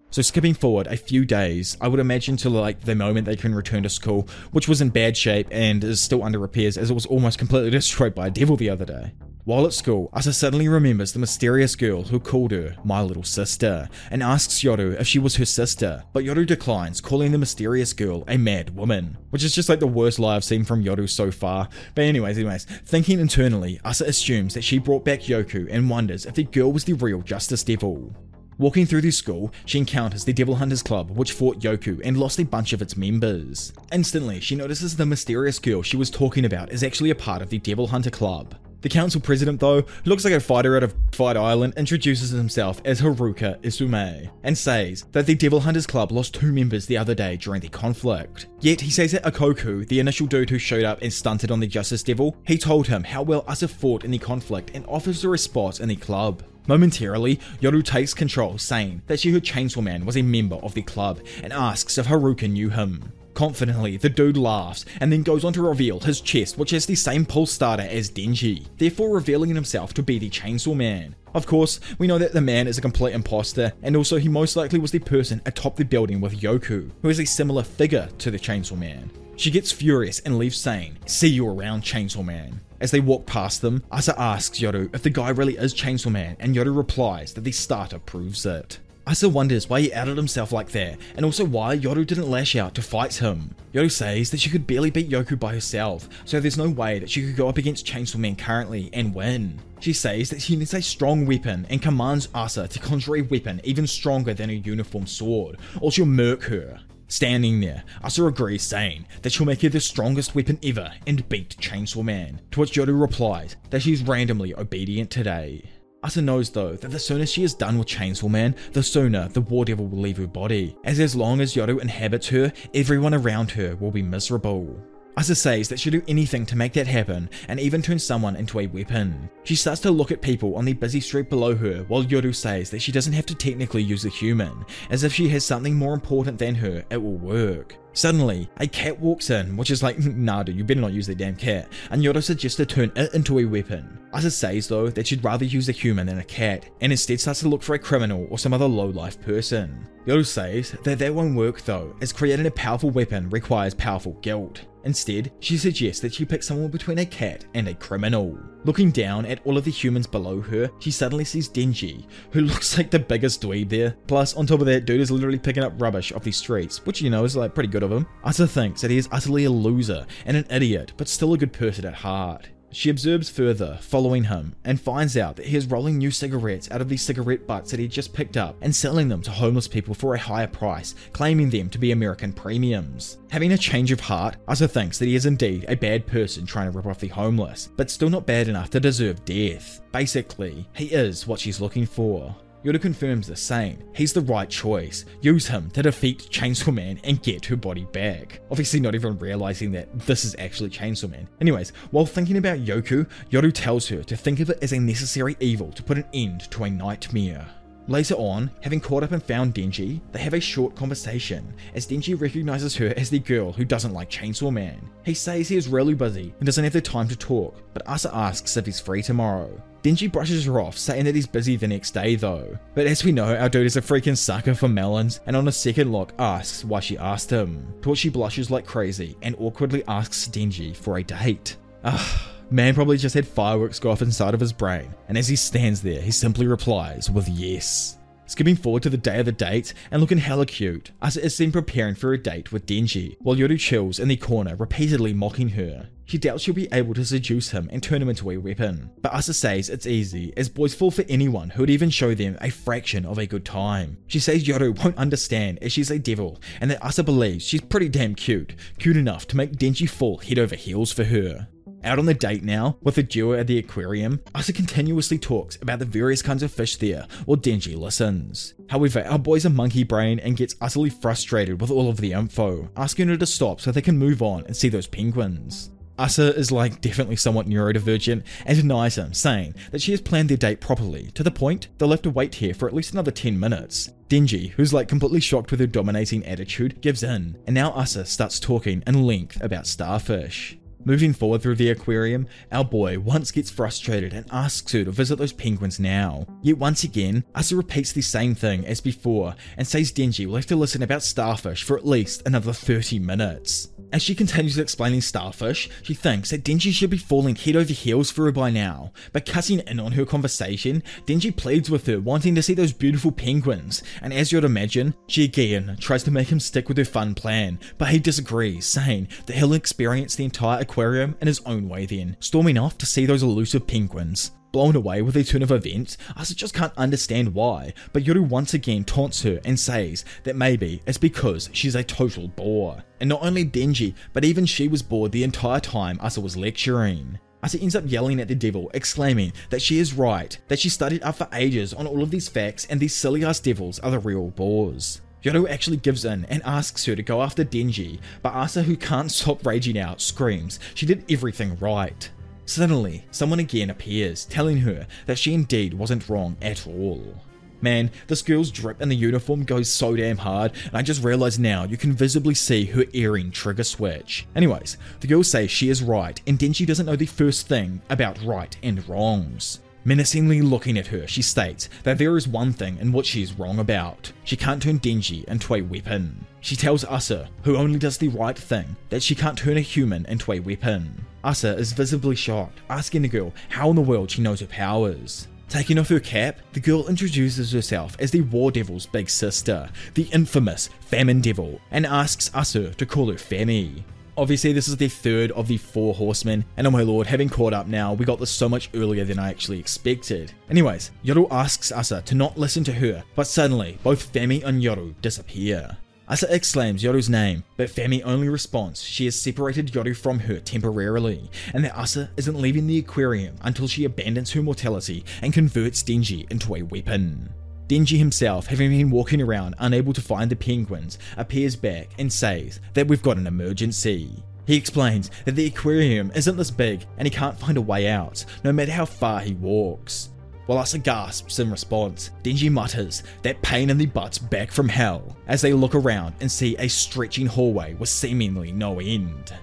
So 0.09 0.21
skipping 0.21 0.53
forward 0.53 0.87
a 0.87 0.95
few 0.95 1.25
days, 1.25 1.77
I 1.81 1.89
would 1.89 1.99
imagine 1.99 2.37
to 2.37 2.49
like 2.49 2.81
the 2.81 2.95
moment 2.95 3.25
they 3.25 3.35
can 3.35 3.53
return 3.53 3.83
to 3.83 3.89
school, 3.89 4.27
which 4.51 4.67
was 4.67 4.79
in 4.79 4.89
bad 4.89 5.17
shape 5.17 5.47
and 5.51 5.83
is 5.83 6.01
still 6.01 6.23
under 6.23 6.39
repairs 6.39 6.77
as 6.77 6.89
it 6.89 6.93
was 6.93 7.05
almost 7.05 7.37
completely 7.37 7.69
destroyed 7.71 8.15
by 8.15 8.27
a 8.27 8.31
devil 8.31 8.55
the 8.55 8.69
other 8.69 8.85
day. 8.85 9.11
While 9.47 9.65
at 9.65 9.71
school, 9.71 10.09
Asa 10.11 10.33
suddenly 10.33 10.67
remembers 10.67 11.13
the 11.13 11.19
mysterious 11.19 11.73
girl 11.75 12.03
who 12.03 12.19
called 12.19 12.51
her 12.51 12.75
my 12.83 13.01
little 13.01 13.23
sister 13.23 13.87
and 14.11 14.21
asks 14.21 14.61
Yoru 14.61 14.99
if 14.99 15.07
she 15.07 15.19
was 15.19 15.37
her 15.37 15.45
sister, 15.45 16.03
but 16.11 16.25
Yoru 16.25 16.45
declines, 16.45 16.99
calling 16.99 17.31
the 17.31 17.37
mysterious 17.37 17.93
girl 17.93 18.25
a 18.27 18.37
mad 18.37 18.75
woman, 18.75 19.17
which 19.29 19.45
is 19.45 19.55
just 19.55 19.69
like 19.69 19.79
the 19.79 19.87
worst 19.87 20.19
lie 20.19 20.35
I've 20.35 20.43
seen 20.43 20.65
from 20.65 20.83
Yoru 20.83 21.09
so 21.09 21.31
far. 21.31 21.69
But 21.95 22.03
anyways, 22.03 22.37
anyways, 22.37 22.65
thinking 22.65 23.21
internally, 23.21 23.79
Asa 23.85 24.03
assumes 24.03 24.53
that 24.53 24.65
she 24.65 24.79
brought 24.79 25.05
back 25.05 25.21
Yoku 25.21 25.67
and 25.71 25.89
wonders 25.89 26.25
if 26.25 26.35
the 26.35 26.43
girl 26.43 26.73
was 26.73 26.83
the 26.83 26.93
real 26.93 27.21
Justice 27.21 27.63
Devil. 27.63 28.13
Walking 28.59 28.87
through 28.87 29.01
the 29.01 29.11
school, 29.11 29.53
she 29.65 29.77
encounters 29.77 30.25
the 30.25 30.33
Devil 30.33 30.55
Hunters 30.55 30.81
Club, 30.81 31.11
which 31.11 31.31
fought 31.31 31.59
Yoku 31.59 32.01
and 32.03 32.17
lost 32.17 32.39
a 32.39 32.45
bunch 32.45 32.73
of 32.73 32.81
its 32.81 32.97
members. 32.97 33.71
Instantly, 33.91 34.39
she 34.39 34.55
notices 34.55 34.95
the 34.95 35.05
mysterious 35.05 35.59
girl 35.59 35.83
she 35.83 35.95
was 35.95 36.09
talking 36.09 36.43
about 36.43 36.71
is 36.71 36.83
actually 36.83 37.11
a 37.11 37.15
part 37.15 37.43
of 37.43 37.49
the 37.49 37.59
Devil 37.59 37.85
Hunter 37.85 38.09
Club. 38.09 38.55
The 38.81 38.89
council 38.89 39.21
president, 39.21 39.59
though, 39.59 39.83
looks 40.05 40.23
like 40.23 40.33
a 40.33 40.39
fighter 40.39 40.75
out 40.75 40.83
of 40.83 40.95
Fight 41.11 41.37
Island, 41.37 41.73
introduces 41.77 42.29
himself 42.29 42.81
as 42.85 43.01
Haruka 43.01 43.61
Iseumi 43.61 44.29
and 44.43 44.57
says 44.57 45.03
that 45.11 45.25
the 45.25 45.35
Devil 45.35 45.59
Hunters 45.59 45.87
Club 45.87 46.11
lost 46.11 46.33
two 46.33 46.51
members 46.51 46.85
the 46.85 46.97
other 46.97 47.13
day 47.13 47.37
during 47.37 47.61
the 47.61 47.69
conflict. 47.69 48.47
Yet 48.61 48.81
he 48.81 48.89
says 48.89 49.11
that 49.11 49.23
Akoku, 49.23 49.87
the 49.87 49.99
initial 49.99 50.25
dude 50.25 50.49
who 50.49 50.59
showed 50.59 50.83
up 50.83 50.99
and 51.01 51.11
stunted 51.13 51.51
on 51.51 51.59
the 51.59 51.67
Justice 51.67 52.03
Devil, 52.03 52.35
he 52.45 52.57
told 52.57 52.87
him 52.87 53.03
how 53.03 53.21
well 53.21 53.45
Asa 53.47 53.67
fought 53.67 54.03
in 54.03 54.11
the 54.11 54.17
conflict 54.17 54.71
and 54.73 54.85
offers 54.87 55.23
a 55.23 55.37
spot 55.37 55.79
in 55.79 55.89
the 55.89 55.95
club. 55.95 56.43
Momentarily, 56.67 57.37
Yoru 57.61 57.83
takes 57.83 58.13
control, 58.13 58.57
saying 58.57 59.01
that 59.07 59.21
she 59.21 59.31
heard 59.31 59.43
Chainsaw 59.43 59.81
Man 59.81 60.05
was 60.05 60.17
a 60.17 60.21
member 60.21 60.57
of 60.57 60.73
the 60.73 60.81
club 60.81 61.19
and 61.41 61.53
asks 61.53 61.97
if 61.97 62.07
Haruka 62.07 62.49
knew 62.49 62.69
him. 62.69 63.13
Confidently, 63.33 63.97
the 63.97 64.09
dude 64.09 64.35
laughs 64.35 64.83
and 64.99 65.11
then 65.11 65.21
goes 65.21 65.45
on 65.45 65.53
to 65.53 65.61
reveal 65.61 65.99
his 65.99 66.21
chest, 66.21 66.57
which 66.57 66.71
has 66.71 66.85
the 66.85 66.95
same 66.95 67.23
pull 67.25 67.45
starter 67.45 67.83
as 67.83 68.09
Denji, 68.09 68.65
therefore 68.79 69.13
revealing 69.13 69.53
himself 69.53 69.93
to 69.93 70.03
be 70.03 70.19
the 70.19 70.29
Chainsaw 70.29 70.75
Man. 70.75 71.15
Of 71.33 71.45
course, 71.45 71.79
we 71.99 72.07
know 72.07 72.17
that 72.17 72.33
the 72.33 72.41
man 72.41 72.67
is 72.67 72.79
a 72.79 72.81
complete 72.81 73.13
imposter, 73.13 73.73
and 73.83 73.95
also 73.95 74.17
he 74.17 74.27
most 74.27 74.55
likely 74.55 74.79
was 74.79 74.91
the 74.91 74.99
person 74.99 75.41
atop 75.45 75.75
the 75.75 75.85
building 75.85 76.19
with 76.19 76.41
Yoku, 76.41 76.89
who 77.01 77.09
is 77.09 77.19
a 77.19 77.25
similar 77.25 77.63
figure 77.63 78.09
to 78.17 78.31
the 78.31 78.39
Chainsaw 78.39 78.77
Man. 78.77 79.11
She 79.35 79.51
gets 79.51 79.71
furious 79.71 80.19
and 80.21 80.39
leaves 80.39 80.57
saying, 80.57 80.97
See 81.05 81.29
you 81.29 81.47
around, 81.47 81.83
Chainsaw 81.83 82.25
Man. 82.25 82.59
As 82.79 82.91
they 82.91 82.99
walk 82.99 83.25
past 83.25 83.61
them, 83.61 83.83
Asa 83.91 84.19
asks 84.19 84.59
Yoru 84.59 84.93
if 84.93 85.01
the 85.01 85.09
guy 85.09 85.29
really 85.29 85.57
is 85.57 85.73
Chainsaw 85.73 86.11
Man, 86.11 86.37
and 86.39 86.55
Yoru 86.55 86.75
replies 86.75 87.33
that 87.33 87.43
the 87.43 87.51
starter 87.51 87.97
proves 87.97 88.45
it. 88.45 88.79
Asa 89.07 89.29
wonders 89.29 89.69
why 89.69 89.79
he 89.79 89.93
outed 89.93 90.17
himself 90.17 90.51
like 90.51 90.69
that, 90.71 90.99
and 91.15 91.25
also 91.25 91.45
why 91.45 91.77
Yoru 91.77 92.05
didn't 92.05 92.29
lash 92.29 92.55
out 92.55 92.75
to 92.75 92.81
fight 92.81 93.15
him. 93.15 93.55
Yoru 93.73 93.89
says 93.89 94.29
that 94.29 94.41
she 94.41 94.49
could 94.49 94.67
barely 94.67 94.91
beat 94.91 95.09
Yoku 95.09 95.39
by 95.39 95.53
herself, 95.53 96.09
so 96.25 96.39
there's 96.39 96.57
no 96.57 96.69
way 96.69 96.99
that 96.99 97.09
she 97.09 97.21
could 97.21 97.35
go 97.35 97.47
up 97.47 97.57
against 97.57 97.85
Chainsaw 97.85 98.17
Man 98.17 98.35
currently 98.35 98.89
and 98.91 99.15
win. 99.15 99.59
She 99.79 99.93
says 99.93 100.29
that 100.29 100.41
she 100.41 100.55
needs 100.55 100.73
a 100.73 100.81
strong 100.81 101.25
weapon 101.25 101.65
and 101.69 101.81
commands 101.81 102.27
Asa 102.35 102.67
to 102.67 102.79
conjure 102.79 103.17
a 103.17 103.21
weapon 103.21 103.61
even 103.63 103.87
stronger 103.87 104.33
than 104.33 104.49
a 104.49 104.53
uniform 104.53 105.07
sword, 105.07 105.57
or 105.79 105.91
she'll 105.91 106.05
murk 106.05 106.43
her. 106.43 106.81
Standing 107.09 107.61
there, 107.61 107.83
Asa 108.03 108.25
agrees, 108.25 108.63
saying 108.63 109.05
that 109.21 109.31
she'll 109.31 109.45
make 109.45 109.61
her 109.61 109.69
the 109.69 109.79
strongest 109.79 110.35
weapon 110.35 110.59
ever 110.61 110.91
and 111.07 111.27
beat 111.29 111.55
Chainsaw 111.57 112.03
Man, 112.03 112.41
to 112.51 112.59
which 112.59 112.73
Yoru 112.73 112.99
replies 112.99 113.55
that 113.69 113.81
she's 113.81 114.03
randomly 114.03 114.53
obedient 114.55 115.09
today. 115.09 115.63
Asa 116.03 116.21
knows 116.21 116.49
though 116.49 116.75
that 116.75 116.91
the 116.91 116.99
sooner 116.99 117.25
she 117.25 117.43
is 117.43 117.53
done 117.53 117.77
with 117.79 117.87
Chainsaw 117.87 118.29
Man, 118.29 118.55
the 118.73 118.83
sooner 118.83 119.29
the 119.29 119.41
War 119.41 119.63
Devil 119.63 119.87
will 119.87 119.99
leave 119.99 120.17
her 120.17 120.27
body, 120.27 120.75
as 120.83 120.99
as 120.99 121.15
long 121.15 121.39
as 121.39 121.55
Yoru 121.55 121.81
inhabits 121.81 122.27
her, 122.27 122.51
everyone 122.73 123.13
around 123.13 123.51
her 123.51 123.75
will 123.77 123.91
be 123.91 124.01
miserable. 124.01 124.77
Asa 125.17 125.33
says 125.33 125.67
that 125.67 125.79
she'll 125.79 125.91
do 125.91 126.03
anything 126.07 126.45
to 126.45 126.55
make 126.55 126.73
that 126.73 126.85
happen, 126.85 127.27
and 127.47 127.59
even 127.59 127.81
turn 127.81 127.97
someone 127.97 128.35
into 128.35 128.59
a 128.59 128.67
weapon. 128.67 129.27
She 129.43 129.55
starts 129.55 129.81
to 129.81 129.91
look 129.91 130.11
at 130.11 130.21
people 130.21 130.55
on 130.55 130.63
the 130.63 130.73
busy 130.73 130.99
street 130.99 131.27
below 131.27 131.55
her, 131.55 131.83
while 131.87 132.03
Yoru 132.03 132.35
says 132.35 132.69
that 132.69 132.83
she 132.83 132.91
doesn't 132.91 133.13
have 133.13 133.25
to 133.25 133.35
technically 133.35 133.81
use 133.81 134.05
a 134.05 134.09
human, 134.09 134.63
as 134.91 135.03
if 135.03 135.11
she 135.11 135.27
has 135.29 135.43
something 135.43 135.73
more 135.73 135.95
important 135.95 136.37
than 136.37 136.53
her, 136.53 136.85
it 136.91 137.01
will 137.01 137.17
work. 137.17 137.75
Suddenly, 137.93 138.47
a 138.57 138.67
cat 138.67 138.99
walks 138.99 139.31
in, 139.31 139.57
which 139.57 139.71
is 139.71 139.81
like, 139.81 139.97
dude, 139.97 140.55
you 140.55 140.63
better 140.63 140.81
not 140.81 140.93
use 140.93 141.07
the 141.07 141.15
damn 141.15 141.35
cat, 141.35 141.67
and 141.89 142.03
Yoru 142.03 142.21
suggests 142.21 142.57
to 142.57 142.65
turn 142.67 142.91
it 142.95 143.11
into 143.15 143.39
a 143.39 143.45
weapon. 143.45 143.97
Asa 144.13 144.29
says 144.29 144.67
though 144.67 144.89
that 144.89 145.07
she'd 145.07 145.23
rather 145.23 145.45
use 145.45 145.67
a 145.67 145.71
human 145.71 146.05
than 146.05 146.19
a 146.19 146.23
cat, 146.23 146.69
and 146.79 146.91
instead 146.91 147.19
starts 147.19 147.39
to 147.39 147.49
look 147.49 147.63
for 147.63 147.73
a 147.73 147.79
criminal 147.79 148.27
or 148.29 148.37
some 148.37 148.53
other 148.53 148.67
low-life 148.67 149.19
person. 149.23 149.87
Yoru 150.05 150.23
says 150.23 150.75
that 150.83 150.99
that 150.99 151.13
won't 151.15 151.35
work 151.35 151.61
though, 151.63 151.95
as 152.01 152.13
creating 152.13 152.45
a 152.45 152.51
powerful 152.51 152.91
weapon 152.91 153.31
requires 153.31 153.73
powerful 153.73 154.13
guilt. 154.21 154.61
Instead, 154.87 155.33
she 155.41 155.57
suggests 155.57 156.01
that 156.01 156.13
she 156.13 156.23
pick 156.23 156.41
someone 156.41 156.71
between 156.71 156.99
a 156.99 157.05
cat 157.05 157.43
and 157.55 157.67
a 157.67 157.73
criminal. 157.73 158.39
Looking 158.63 158.89
down 158.89 159.25
at 159.25 159.45
all 159.45 159.57
of 159.57 159.65
the 159.65 159.71
humans 159.71 160.07
below 160.07 160.39
her, 160.39 160.71
she 160.79 160.91
suddenly 160.91 161.25
sees 161.25 161.49
Denji, 161.49 162.05
who 162.31 162.41
looks 162.49 162.77
like 162.77 162.89
the 162.89 162.97
biggest 162.97 163.41
dweeb 163.41 163.67
there. 163.67 163.97
Plus, 164.07 164.33
on 164.35 164.47
top 164.47 164.61
of 164.61 164.65
that, 164.67 164.85
dude 164.85 165.01
is 165.01 165.11
literally 165.11 165.39
picking 165.39 165.63
up 165.63 165.73
rubbish 165.75 166.13
off 166.13 166.23
the 166.23 166.31
streets, 166.31 166.85
which 166.85 167.01
you 167.01 167.09
know 167.09 167.25
is 167.25 167.35
like 167.35 167.53
pretty 167.53 167.67
good 167.67 167.83
of 167.83 167.91
him. 167.91 168.07
Asa 168.23 168.47
thinks 168.47 168.79
that 168.79 168.89
he 168.89 168.97
is 168.97 169.09
utterly 169.11 169.43
a 169.43 169.51
loser 169.51 170.07
and 170.25 170.37
an 170.37 170.47
idiot, 170.49 170.93
but 170.95 171.09
still 171.09 171.33
a 171.33 171.37
good 171.37 171.51
person 171.51 171.83
at 171.83 171.93
heart. 171.93 172.47
She 172.71 172.89
observes 172.89 173.29
further, 173.29 173.77
following 173.81 174.25
him, 174.25 174.53
and 174.63 174.79
finds 174.79 175.15
out 175.15 175.37
that 175.37 175.45
he 175.45 175.55
is 175.55 175.67
rolling 175.67 175.97
new 175.97 176.11
cigarettes 176.11 176.69
out 176.69 176.81
of 176.81 176.89
these 176.89 177.01
cigarette 177.01 177.47
butts 177.47 177.71
that 177.71 177.79
he 177.79 177.87
just 177.87 178.13
picked 178.13 178.37
up 178.37 178.55
and 178.61 178.75
selling 178.75 179.07
them 179.07 179.21
to 179.23 179.31
homeless 179.31 179.67
people 179.67 179.93
for 179.93 180.13
a 180.13 180.19
higher 180.19 180.47
price, 180.47 180.93
claiming 181.13 181.49
them 181.49 181.69
to 181.69 181.79
be 181.79 181.91
American 181.91 182.33
premiums. 182.33 183.19
Having 183.31 183.53
a 183.53 183.57
change 183.57 183.91
of 183.91 183.99
heart, 183.99 184.37
Asa 184.47 184.67
thinks 184.67 184.99
that 184.99 185.05
he 185.05 185.15
is 185.15 185.25
indeed 185.25 185.65
a 185.67 185.75
bad 185.75 186.05
person 186.05 186.45
trying 186.45 186.71
to 186.71 186.77
rip 186.77 186.85
off 186.85 186.99
the 186.99 187.07
homeless, 187.07 187.69
but 187.77 187.89
still 187.89 188.09
not 188.09 188.25
bad 188.25 188.47
enough 188.47 188.69
to 188.71 188.79
deserve 188.79 189.23
death. 189.25 189.81
Basically, 189.91 190.67
he 190.73 190.85
is 190.85 191.25
what 191.25 191.39
she's 191.39 191.61
looking 191.61 191.85
for. 191.85 192.35
Yoru 192.67 192.81
confirms 192.81 193.27
this, 193.27 193.39
saying 193.39 193.81
he's 193.93 194.11
the 194.11 194.19
right 194.19 194.49
choice. 194.49 195.05
Use 195.21 195.47
him 195.47 195.69
to 195.71 195.81
defeat 195.81 196.27
Chainsaw 196.29 196.73
Man 196.73 196.99
and 197.05 197.23
get 197.23 197.45
her 197.45 197.55
body 197.55 197.85
back. 197.93 198.41
Obviously, 198.51 198.81
not 198.81 198.93
even 198.93 199.17
realizing 199.19 199.71
that 199.71 199.87
this 199.99 200.25
is 200.25 200.35
actually 200.37 200.69
Chainsaw 200.69 201.09
Man. 201.09 201.29
Anyways, 201.39 201.69
while 201.91 202.05
thinking 202.05 202.35
about 202.35 202.59
Yoku, 202.59 203.07
Yoru 203.31 203.53
tells 203.53 203.87
her 203.87 204.03
to 204.03 204.17
think 204.17 204.41
of 204.41 204.49
it 204.49 204.59
as 204.61 204.73
a 204.73 204.79
necessary 204.79 205.37
evil 205.39 205.71
to 205.71 205.81
put 205.81 205.97
an 205.97 206.03
end 206.13 206.51
to 206.51 206.65
a 206.65 206.69
nightmare. 206.69 207.47
Later 207.89 208.15
on, 208.15 208.51
having 208.61 208.81
caught 208.81 209.03
up 209.03 209.13
and 209.13 209.23
found 209.23 209.53
Denji, 209.53 210.01
they 210.11 210.19
have 210.19 210.33
a 210.33 210.41
short 210.41 210.75
conversation, 210.75 211.53
as 211.73 211.87
Denji 211.87 212.19
recognizes 212.19 212.75
her 212.75 212.93
as 212.97 213.09
the 213.09 213.19
girl 213.19 213.53
who 213.53 213.63
doesn't 213.63 213.93
like 213.93 214.09
Chainsaw 214.09 214.51
Man. 214.51 214.89
He 215.05 215.13
says 215.13 215.47
he 215.47 215.55
is 215.55 215.69
really 215.69 215.93
busy 215.93 216.33
and 216.37 216.45
doesn't 216.45 216.63
have 216.65 216.73
the 216.73 216.81
time 216.81 217.07
to 217.07 217.15
talk, 217.15 217.55
but 217.73 217.87
Asa 217.87 218.13
asks 218.13 218.57
if 218.57 218.65
he's 218.65 218.81
free 218.81 219.01
tomorrow. 219.01 219.49
Denji 219.83 220.11
brushes 220.11 220.43
her 220.45 220.59
off, 220.59 220.77
saying 220.77 221.05
that 221.05 221.15
he's 221.15 221.27
busy 221.27 221.55
the 221.55 221.67
next 221.67 221.91
day 221.91 222.15
though. 222.17 222.57
But 222.75 222.87
as 222.87 223.05
we 223.05 223.13
know, 223.13 223.37
our 223.37 223.47
dude 223.47 223.65
is 223.65 223.77
a 223.77 223.81
freaking 223.81 224.17
sucker 224.17 224.53
for 224.53 224.67
melons, 224.67 225.21
and 225.25 225.35
on 225.35 225.47
a 225.47 225.51
second 225.51 225.93
look 225.93 226.11
asks 226.19 226.65
why 226.65 226.81
she 226.81 226.97
asked 226.97 227.29
him. 227.29 227.73
To 227.83 227.89
which 227.89 227.99
she 227.99 228.09
blushes 228.09 228.51
like 228.51 228.65
crazy 228.65 229.15
and 229.21 229.33
awkwardly 229.39 229.85
asks 229.87 230.27
Denji 230.27 230.75
for 230.75 230.97
a 230.97 231.03
date. 231.03 231.55
Ah. 231.85 232.33
Man 232.49 232.73
probably 232.73 232.97
just 232.97 233.15
had 233.15 233.27
fireworks 233.27 233.79
go 233.79 233.91
off 233.91 234.01
inside 234.01 234.33
of 234.33 234.39
his 234.39 234.53
brain, 234.53 234.93
and 235.09 235.17
as 235.17 235.27
he 235.27 235.35
stands 235.35 235.81
there, 235.81 236.01
he 236.01 236.11
simply 236.11 236.47
replies 236.47 237.11
with 237.11 237.27
yes. 237.27 237.97
Skipping 238.25 238.55
forward 238.55 238.83
to 238.83 238.89
the 238.89 238.97
day 238.97 239.19
of 239.19 239.25
the 239.25 239.31
date 239.33 239.73
and 239.91 239.99
looking 239.99 240.17
hella 240.17 240.45
cute, 240.45 240.91
Asa 241.01 241.23
is 241.23 241.35
seen 241.35 241.51
preparing 241.51 241.95
for 241.95 242.13
a 242.13 242.17
date 242.17 242.51
with 242.53 242.65
Denji, 242.65 243.17
while 243.19 243.35
Yoru 243.35 243.59
chills 243.59 243.99
in 243.99 244.07
the 244.07 244.15
corner, 244.15 244.55
repeatedly 244.55 245.13
mocking 245.13 245.49
her. 245.49 245.89
She 246.05 246.17
doubts 246.17 246.43
she'll 246.43 246.53
be 246.53 246.69
able 246.71 246.93
to 246.93 247.03
seduce 247.03 247.51
him 247.51 247.69
and 247.71 247.83
turn 247.83 248.01
him 248.01 248.07
into 248.07 248.31
a 248.31 248.37
weapon, 248.37 248.91
but 249.01 249.13
Asa 249.13 249.33
says 249.33 249.69
it's 249.69 249.87
easy, 249.87 250.33
as 250.37 250.47
boys 250.47 250.73
fall 250.73 250.91
for 250.91 251.03
anyone 251.09 251.49
who 251.49 251.63
would 251.63 251.69
even 251.69 251.89
show 251.89 252.13
them 252.13 252.37
a 252.39 252.49
fraction 252.49 253.05
of 253.05 253.17
a 253.17 253.25
good 253.25 253.43
time. 253.43 253.97
She 254.07 254.19
says 254.19 254.45
Yoru 254.45 254.77
won't 254.81 254.97
understand 254.97 255.59
as 255.61 255.73
she's 255.73 255.91
a 255.91 255.99
devil, 255.99 256.39
and 256.61 256.71
that 256.71 256.83
Asa 256.83 257.03
believes 257.03 257.45
she's 257.45 257.61
pretty 257.61 257.89
damn 257.89 258.15
cute, 258.15 258.55
cute 258.77 258.95
enough 258.95 259.27
to 259.27 259.37
make 259.37 259.57
Denji 259.57 259.89
fall 259.89 260.17
head 260.17 260.39
over 260.39 260.55
heels 260.55 260.93
for 260.93 261.03
her. 261.03 261.49
Out 261.83 261.99
on 261.99 262.05
the 262.05 262.13
date 262.13 262.43
now, 262.43 262.77
with 262.81 262.95
the 262.95 263.03
duo 263.03 263.33
at 263.33 263.47
the 263.47 263.59
aquarium, 263.59 264.21
Asa 264.35 264.51
continuously 264.51 265.17
talks 265.17 265.57
about 265.61 265.79
the 265.79 265.85
various 265.85 266.21
kinds 266.21 266.43
of 266.43 266.51
fish 266.51 266.75
there 266.77 267.07
while 267.25 267.37
Denji 267.37 267.77
listens. 267.77 268.55
However, 268.69 269.05
our 269.07 269.19
boy's 269.19 269.45
a 269.45 269.49
monkey 269.49 269.83
brain 269.83 270.19
and 270.19 270.35
gets 270.37 270.55
utterly 270.59 270.89
frustrated 270.89 271.61
with 271.61 271.71
all 271.71 271.89
of 271.89 271.97
the 271.97 272.13
info, 272.13 272.69
asking 272.75 273.07
her 273.09 273.17
to 273.17 273.25
stop 273.25 273.61
so 273.61 273.71
they 273.71 273.81
can 273.81 273.97
move 273.97 274.21
on 274.21 274.45
and 274.45 274.55
see 274.55 274.69
those 274.69 274.87
penguins. 274.87 275.69
Asa 275.99 276.35
is 276.35 276.51
like 276.51 276.81
definitely 276.81 277.15
somewhat 277.15 277.47
neurodivergent 277.47 278.23
and 278.45 278.57
denies 278.57 278.97
him, 278.97 279.13
saying 279.13 279.55
that 279.71 279.81
she 279.81 279.91
has 279.91 280.01
planned 280.01 280.29
their 280.29 280.37
date 280.37 280.61
properly, 280.61 281.09
to 281.15 281.23
the 281.23 281.31
point 281.31 281.69
they'll 281.77 281.89
have 281.89 282.03
to 282.03 282.09
wait 282.09 282.35
here 282.35 282.53
for 282.53 282.67
at 282.67 282.75
least 282.75 282.93
another 282.93 283.11
10 283.11 283.39
minutes. 283.39 283.91
Denji, 284.09 284.51
who's 284.51 284.73
like 284.73 284.87
completely 284.87 285.19
shocked 285.19 285.51
with 285.51 285.59
her 285.59 285.67
dominating 285.67 286.25
attitude, 286.25 286.81
gives 286.81 287.03
in, 287.03 287.37
and 287.47 287.53
now 287.53 287.71
Asa 287.71 288.05
starts 288.05 288.39
talking 288.39 288.83
in 288.85 289.07
length 289.07 289.41
about 289.41 289.65
starfish. 289.65 290.57
Moving 290.87 291.11
forward 291.11 291.41
through 291.41 291.57
the 291.57 291.69
aquarium, 291.69 292.27
our 292.49 292.63
boy 292.63 292.97
once 292.97 293.31
gets 293.31 293.49
frustrated 293.49 294.13
and 294.13 294.25
asks 294.31 294.71
her 294.71 294.85
to 294.85 294.91
visit 294.91 295.17
those 295.17 295.33
penguins 295.33 295.81
now. 295.81 296.25
Yet 296.41 296.59
once 296.59 296.85
again, 296.85 297.25
Asa 297.35 297.57
repeats 297.57 297.91
the 297.91 298.01
same 298.01 298.33
thing 298.33 298.65
as 298.65 298.79
before 298.79 299.35
and 299.57 299.67
says 299.67 299.91
Denji 299.91 300.25
will 300.25 300.37
have 300.37 300.45
to 300.45 300.55
listen 300.55 300.81
about 300.81 301.03
starfish 301.03 301.63
for 301.63 301.77
at 301.77 301.85
least 301.85 302.23
another 302.25 302.53
30 302.53 302.99
minutes. 302.99 303.67
As 303.93 304.03
she 304.03 304.15
continues 304.15 304.57
explaining 304.57 304.99
Starfish, 304.99 305.69
she 305.81 305.93
thinks 305.93 306.29
that 306.29 306.43
Denji 306.43 306.73
should 306.73 306.89
be 306.89 306.97
falling 306.97 307.35
head 307.35 307.55
over 307.55 307.71
heels 307.71 308.11
for 308.11 308.25
her 308.25 308.33
by 308.33 308.49
now, 308.49 308.91
but 309.13 309.25
cutting 309.25 309.59
in 309.59 309.79
on 309.79 309.93
her 309.93 310.05
conversation, 310.05 310.83
Denji 311.05 311.35
pleads 311.35 311.69
with 311.69 311.85
her 311.87 311.99
wanting 311.99 312.35
to 312.35 312.43
see 312.43 312.53
those 312.53 312.73
beautiful 312.73 313.13
penguins, 313.13 313.83
and 314.01 314.13
as 314.13 314.31
you'd 314.31 314.43
imagine, 314.43 314.93
she 315.07 315.23
again 315.23 315.77
tries 315.79 316.03
to 316.03 316.11
make 316.11 316.29
him 316.29 316.39
stick 316.39 316.67
with 316.67 316.77
her 316.77 316.85
fun 316.85 317.15
plan, 317.15 317.59
but 317.77 317.87
he 317.87 317.99
disagrees, 317.99 318.65
saying 318.65 319.07
that 319.25 319.37
he'll 319.37 319.53
experience 319.53 320.15
the 320.15 320.25
entire 320.25 320.59
aquarium 320.59 321.15
in 321.21 321.27
his 321.27 321.41
own 321.45 321.69
way 321.69 321.85
then, 321.85 322.17
storming 322.19 322.57
off 322.57 322.77
to 322.77 322.85
see 322.85 323.05
those 323.05 323.23
elusive 323.23 323.65
penguins 323.65 324.31
blown 324.57 324.75
away 324.75 325.03
with 325.03 325.15
a 325.15 325.23
turn 325.23 325.43
of 325.43 325.51
events, 325.51 325.99
Asa 326.15 326.33
just 326.33 326.55
can't 326.55 326.73
understand 326.75 327.35
why, 327.35 327.75
but 327.93 328.03
Yoru 328.03 328.27
once 328.27 328.55
again 328.55 328.83
taunts 328.83 329.21
her 329.21 329.39
and 329.45 329.59
says 329.59 330.03
that 330.23 330.35
maybe 330.35 330.81
it's 330.87 330.97
because 330.97 331.51
she's 331.53 331.75
a 331.75 331.83
total 331.83 332.29
bore. 332.29 332.83
And 332.99 333.07
not 333.07 333.21
only 333.21 333.45
Denji, 333.45 333.93
but 334.13 334.25
even 334.25 334.47
she 334.47 334.67
was 334.67 334.81
bored 334.81 335.11
the 335.11 335.23
entire 335.23 335.59
time 335.59 335.99
Asa 336.01 336.21
was 336.21 336.35
lecturing. 336.35 337.19
Asa 337.43 337.59
ends 337.59 337.75
up 337.75 337.83
yelling 337.85 338.19
at 338.19 338.29
the 338.29 338.33
devil, 338.33 338.71
exclaiming 338.73 339.31
that 339.51 339.61
she 339.61 339.77
is 339.77 339.93
right, 339.93 340.35
that 340.47 340.57
she 340.57 340.69
studied 340.69 341.03
up 341.03 341.17
for 341.17 341.29
ages 341.33 341.71
on 341.71 341.85
all 341.85 342.01
of 342.01 342.09
these 342.09 342.27
facts 342.27 342.65
and 342.65 342.79
these 342.79 342.95
silly 342.95 343.23
ass 343.23 343.39
devils 343.39 343.77
are 343.81 343.91
the 343.91 343.99
real 343.99 344.31
bores. 344.31 345.01
Yoru 345.23 345.47
actually 345.47 345.77
gives 345.77 346.03
in 346.03 346.25
and 346.25 346.41
asks 346.43 346.85
her 346.85 346.95
to 346.95 347.03
go 347.03 347.21
after 347.21 347.45
Denji, 347.45 347.99
but 348.23 348.33
Asa, 348.33 348.63
who 348.63 348.75
can't 348.75 349.11
stop 349.11 349.45
raging 349.45 349.77
out, 349.77 350.01
screams 350.01 350.59
she 350.73 350.87
did 350.87 351.05
everything 351.11 351.59
right. 351.59 352.09
Suddenly, 352.47 353.05
someone 353.11 353.39
again 353.39 353.69
appears, 353.69 354.23
telling 354.23 354.59
her 354.59 354.87
that 355.05 355.19
she 355.19 355.33
indeed 355.33 355.73
wasn't 355.73 356.07
wrong 356.07 356.37
at 356.41 356.65
all. 356.65 357.21
Man, 357.59 357.91
this 358.07 358.21
girl's 358.21 358.51
drip 358.51 358.81
in 358.81 358.87
the 358.87 358.95
uniform 358.95 359.43
goes 359.43 359.69
so 359.69 359.97
damn 359.97 360.17
hard, 360.17 360.53
and 360.63 360.75
I 360.75 360.81
just 360.81 361.03
realized 361.03 361.41
now 361.41 361.65
you 361.65 361.75
can 361.75 361.91
visibly 361.91 362.33
see 362.33 362.63
her 362.65 362.85
earring 362.93 363.31
trigger 363.31 363.65
switch. 363.65 364.25
Anyways, 364.33 364.77
the 365.01 365.07
girl 365.07 365.23
says 365.23 365.51
she 365.51 365.69
is 365.69 365.83
right, 365.83 366.21
and 366.25 366.39
Denji 366.39 366.65
doesn't 366.65 366.85
know 366.85 366.95
the 366.95 367.05
first 367.05 367.47
thing 367.47 367.81
about 367.89 368.23
right 368.23 368.55
and 368.63 368.87
wrongs. 368.87 369.59
Menacingly 369.83 370.41
looking 370.41 370.77
at 370.77 370.87
her, 370.87 371.05
she 371.05 371.21
states 371.21 371.69
that 371.83 371.97
there 371.97 372.15
is 372.15 372.29
one 372.29 372.53
thing 372.53 372.77
in 372.79 372.93
what 372.93 373.05
she 373.05 373.23
is 373.23 373.37
wrong 373.37 373.59
about. 373.59 374.11
She 374.23 374.37
can't 374.37 374.61
turn 374.61 374.79
Denji 374.79 375.25
into 375.25 375.55
a 375.55 375.61
weapon. 375.61 376.25
She 376.39 376.55
tells 376.55 376.85
Asa, 376.85 377.29
who 377.43 377.57
only 377.57 377.79
does 377.79 377.97
the 377.97 378.07
right 378.07 378.37
thing, 378.37 378.77
that 378.89 379.03
she 379.03 379.15
can't 379.15 379.37
turn 379.37 379.57
a 379.57 379.61
human 379.61 380.05
into 380.05 380.31
a 380.31 380.39
weapon. 380.39 381.06
Asa 381.27 381.57
is 381.57 381.73
visibly 381.73 382.15
shocked, 382.15 382.61
asking 382.69 383.01
the 383.01 383.09
girl 383.09 383.33
how 383.49 383.69
in 383.69 383.75
the 383.75 383.81
world 383.81 384.09
she 384.09 384.21
knows 384.21 384.39
her 384.39 384.47
powers. 384.47 385.27
Taking 385.49 385.77
off 385.77 385.89
her 385.89 385.99
cap, 385.99 386.39
the 386.53 386.61
girl 386.61 386.87
introduces 386.87 387.51
herself 387.51 387.97
as 387.99 388.11
the 388.11 388.21
War 388.21 388.49
Devil's 388.49 388.85
big 388.85 389.09
sister, 389.09 389.67
the 389.93 390.07
infamous 390.13 390.69
Famine 390.79 391.19
Devil, 391.19 391.59
and 391.71 391.85
asks 391.85 392.31
Asa 392.33 392.73
to 392.75 392.85
call 392.85 393.07
her 393.11 393.15
Fami. 393.15 393.83
Obviously, 394.15 394.53
this 394.53 394.69
is 394.69 394.77
the 394.77 394.87
third 394.87 395.31
of 395.33 395.49
the 395.49 395.57
four 395.57 395.93
horsemen, 395.93 396.45
and 396.55 396.65
oh 396.65 396.71
my 396.71 396.81
lord, 396.81 397.07
having 397.07 397.27
caught 397.27 397.53
up 397.53 397.67
now, 397.67 397.91
we 397.91 398.05
got 398.05 398.19
this 398.19 398.31
so 398.31 398.47
much 398.47 398.69
earlier 398.73 399.03
than 399.03 399.19
I 399.19 399.29
actually 399.29 399.59
expected. 399.59 400.31
Anyways, 400.49 400.91
Yoru 401.03 401.27
asks 401.29 401.73
Asa 401.73 402.03
to 402.03 402.15
not 402.15 402.37
listen 402.37 402.63
to 402.63 402.73
her, 402.73 403.03
but 403.15 403.27
suddenly, 403.27 403.77
both 403.83 404.13
Fami 404.13 404.45
and 404.45 404.63
Yoru 404.63 404.95
disappear. 405.01 405.75
Asa 406.09 406.33
exclaims 406.33 406.83
Yoru's 406.83 407.09
name, 407.09 407.43
but 407.57 407.69
Fami 407.69 408.01
only 408.05 408.29
responds 408.29 408.81
she 408.81 409.05
has 409.05 409.19
separated 409.19 409.73
Yoru 409.73 409.95
from 409.95 410.19
her 410.19 410.39
temporarily, 410.39 411.29
and 411.53 411.65
that 411.65 411.75
Asa 411.75 412.09
isn't 412.15 412.39
leaving 412.39 412.65
the 412.65 412.79
aquarium 412.79 413.35
until 413.41 413.67
she 413.67 413.83
abandons 413.83 414.31
her 414.31 414.41
mortality 414.41 415.03
and 415.21 415.33
converts 415.33 415.83
Denji 415.83 416.29
into 416.31 416.55
a 416.55 416.61
weapon. 416.61 417.33
Denji 417.67 417.97
himself, 417.97 418.47
having 418.47 418.69
been 418.69 418.89
walking 418.89 419.21
around 419.21 419.55
unable 419.59 419.91
to 419.91 420.01
find 420.01 420.31
the 420.31 420.35
penguins, 420.37 420.97
appears 421.17 421.57
back 421.57 421.89
and 421.99 422.11
says 422.11 422.61
that 422.73 422.87
we've 422.87 423.03
got 423.03 423.17
an 423.17 423.27
emergency. 423.27 424.23
He 424.45 424.55
explains 424.55 425.11
that 425.25 425.35
the 425.35 425.47
aquarium 425.47 426.09
isn't 426.15 426.37
this 426.37 426.51
big 426.51 426.85
and 426.97 427.05
he 427.05 427.11
can't 427.11 427.37
find 427.37 427.57
a 427.57 427.61
way 427.61 427.89
out, 427.89 428.23
no 428.45 428.53
matter 428.53 428.71
how 428.71 428.85
far 428.85 429.19
he 429.19 429.33
walks. 429.33 430.09
While 430.47 430.59
Asa 430.59 430.79
gasps 430.79 431.39
in 431.39 431.51
response, 431.51 432.11
Denji 432.23 432.49
mutters 432.49 433.03
that 433.21 433.41
pain 433.41 433.69
in 433.69 433.77
the 433.77 433.85
butt's 433.85 434.17
back 434.17 434.49
from 434.49 434.69
hell 434.69 435.17
as 435.27 435.41
they 435.41 435.51
look 435.51 435.75
around 435.75 436.15
and 436.21 436.31
see 436.31 436.55
a 436.57 436.69
stretching 436.69 437.25
hallway 437.25 437.73
with 437.73 437.89
seemingly 437.89 438.53
no 438.53 438.79
end. 438.79 439.33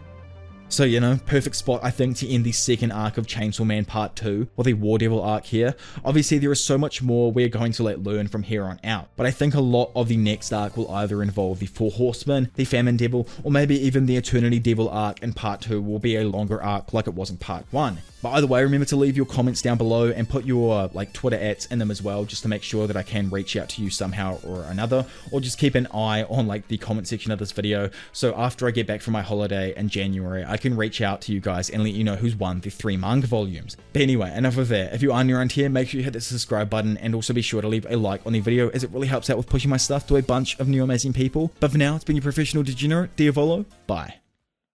So, 0.71 0.85
you 0.85 1.01
know, 1.01 1.21
perfect 1.27 1.57
spot, 1.57 1.81
I 1.85 1.91
think, 1.91 2.17
to 2.17 2.29
end 2.29 2.45
the 2.45 2.53
second 2.53 2.91
arc 2.91 3.19
of 3.19 3.27
Chainsaw 3.27 3.67
Man 3.67 3.85
Part 3.85 4.17
2, 4.17 4.49
or 4.57 4.65
the 4.65 4.73
War 4.73 4.97
Devil 4.97 5.23
arc 5.23 5.45
here. 5.45 5.75
Obviously, 6.07 6.39
there 6.39 6.51
is 6.51 6.65
so 6.65 6.79
much 6.79 7.03
more 7.03 7.31
we're 7.31 7.49
going 7.49 7.73
to 7.73 7.83
let 7.83 8.03
learn 8.03 8.27
from 8.27 8.43
here 8.43 8.65
on 8.65 8.81
out, 8.83 9.11
but 9.15 9.27
I 9.27 9.31
think 9.31 9.55
a 9.55 9.61
lot 9.61 9.93
of 9.95 10.09
the 10.09 10.17
next 10.17 10.55
arc 10.55 10.79
will 10.79 10.91
either 10.91 11.23
involve 11.23 11.61
the 11.61 11.67
Four 11.67 11.91
Horsemen, 11.91 12.51
the 12.55 12.65
Famine 12.65 12.97
Devil, 12.97 13.29
or 13.43 13.51
maybe 13.51 13.79
even 13.79 14.07
the 14.07 14.17
Eternity 14.17 14.59
Devil 14.59 14.89
arc 14.89 15.23
in 15.23 15.35
Part 15.35 15.61
2 15.61 15.83
will 15.83 15.99
be 15.99 16.17
a 16.17 16.25
longer 16.27 16.61
arc 16.63 16.95
like 16.95 17.07
it 17.07 17.15
was 17.15 17.29
in 17.29 17.37
Part 17.37 17.67
1. 17.71 17.99
But 18.25 18.31
either 18.31 18.47
way, 18.47 18.63
remember 18.63 18.87
to 18.87 18.97
leave 18.97 19.19
your 19.19 19.27
comments 19.27 19.61
down 19.61 19.77
below 19.77 20.09
and 20.09 20.27
put 20.27 20.47
your 20.47 20.89
like 20.95 21.13
Twitter 21.13 21.37
ads 21.39 21.67
in 21.67 21.79
them 21.79 21.91
as 21.91 22.01
well, 22.01 22.25
just 22.25 22.41
to 22.45 22.49
make 22.49 22.63
sure 22.63 22.87
that 22.87 22.97
I 22.97 23.03
can 23.03 23.29
reach 23.29 23.55
out 23.55 23.69
to 23.69 23.83
you 23.83 23.91
somehow 23.91 24.39
or 24.43 24.63
another, 24.63 25.05
or 25.31 25.43
just 25.43 25.59
keep 25.59 25.75
an 25.75 25.87
eye 25.89 26.23
on 26.23 26.47
like 26.47 26.67
the 26.69 26.79
comment 26.79 27.07
section 27.07 27.33
of 27.33 27.39
this 27.39 27.53
video. 27.53 27.91
So 28.13 28.35
after 28.35 28.67
I 28.67 28.71
get 28.71 28.87
back 28.87 29.03
from 29.03 29.13
my 29.13 29.21
holiday 29.21 29.75
in 29.77 29.91
January, 29.91 30.43
I 30.43 30.57
can 30.57 30.75
reach 30.75 31.03
out 31.03 31.21
to 31.21 31.35
you 31.35 31.41
guys 31.41 31.69
and 31.69 31.85
let 31.85 31.93
you 31.93 32.03
know 32.03 32.17
who's 32.17 32.35
won 32.35 32.61
the 32.61 32.71
three 32.71 32.97
manga 32.97 33.27
volumes. 33.27 33.77
But 33.93 34.01
anyway, 34.01 34.35
enough 34.35 34.57
of 34.57 34.69
that. 34.69 34.95
If 34.95 35.03
you 35.03 35.13
are 35.13 35.23
new 35.23 35.37
around 35.37 35.53
here, 35.53 35.69
make 35.69 35.91
sure 35.91 35.99
you 35.99 36.05
hit 36.05 36.15
the 36.15 36.23
subscribe 36.23 36.71
button 36.71 36.97
and 36.97 37.15
also 37.15 37.35
be 37.35 37.43
sure 37.43 37.61
to 37.61 37.69
leave 37.69 37.85
a 37.91 37.97
like 37.99 38.25
on 38.25 38.33
the 38.33 38.41
video 38.41 38.71
as 38.71 38.85
it 38.85 38.91
really 38.91 39.07
helps 39.07 39.29
out 39.29 39.37
with 39.37 39.51
pushing 39.51 39.69
my 39.69 39.77
stuff 39.77 40.07
to 40.07 40.17
a 40.17 40.23
bunch 40.23 40.59
of 40.59 40.67
new 40.67 40.83
amazing 40.83 41.13
people. 41.13 41.53
But 41.61 41.73
for 41.73 41.79
now, 41.79 41.95
it's 41.95 42.05
been 42.05 42.17
your 42.17 42.23
professional 42.23 42.63
degenerate, 42.63 43.15
Diavolo. 43.17 43.67
Bye. 43.87 44.15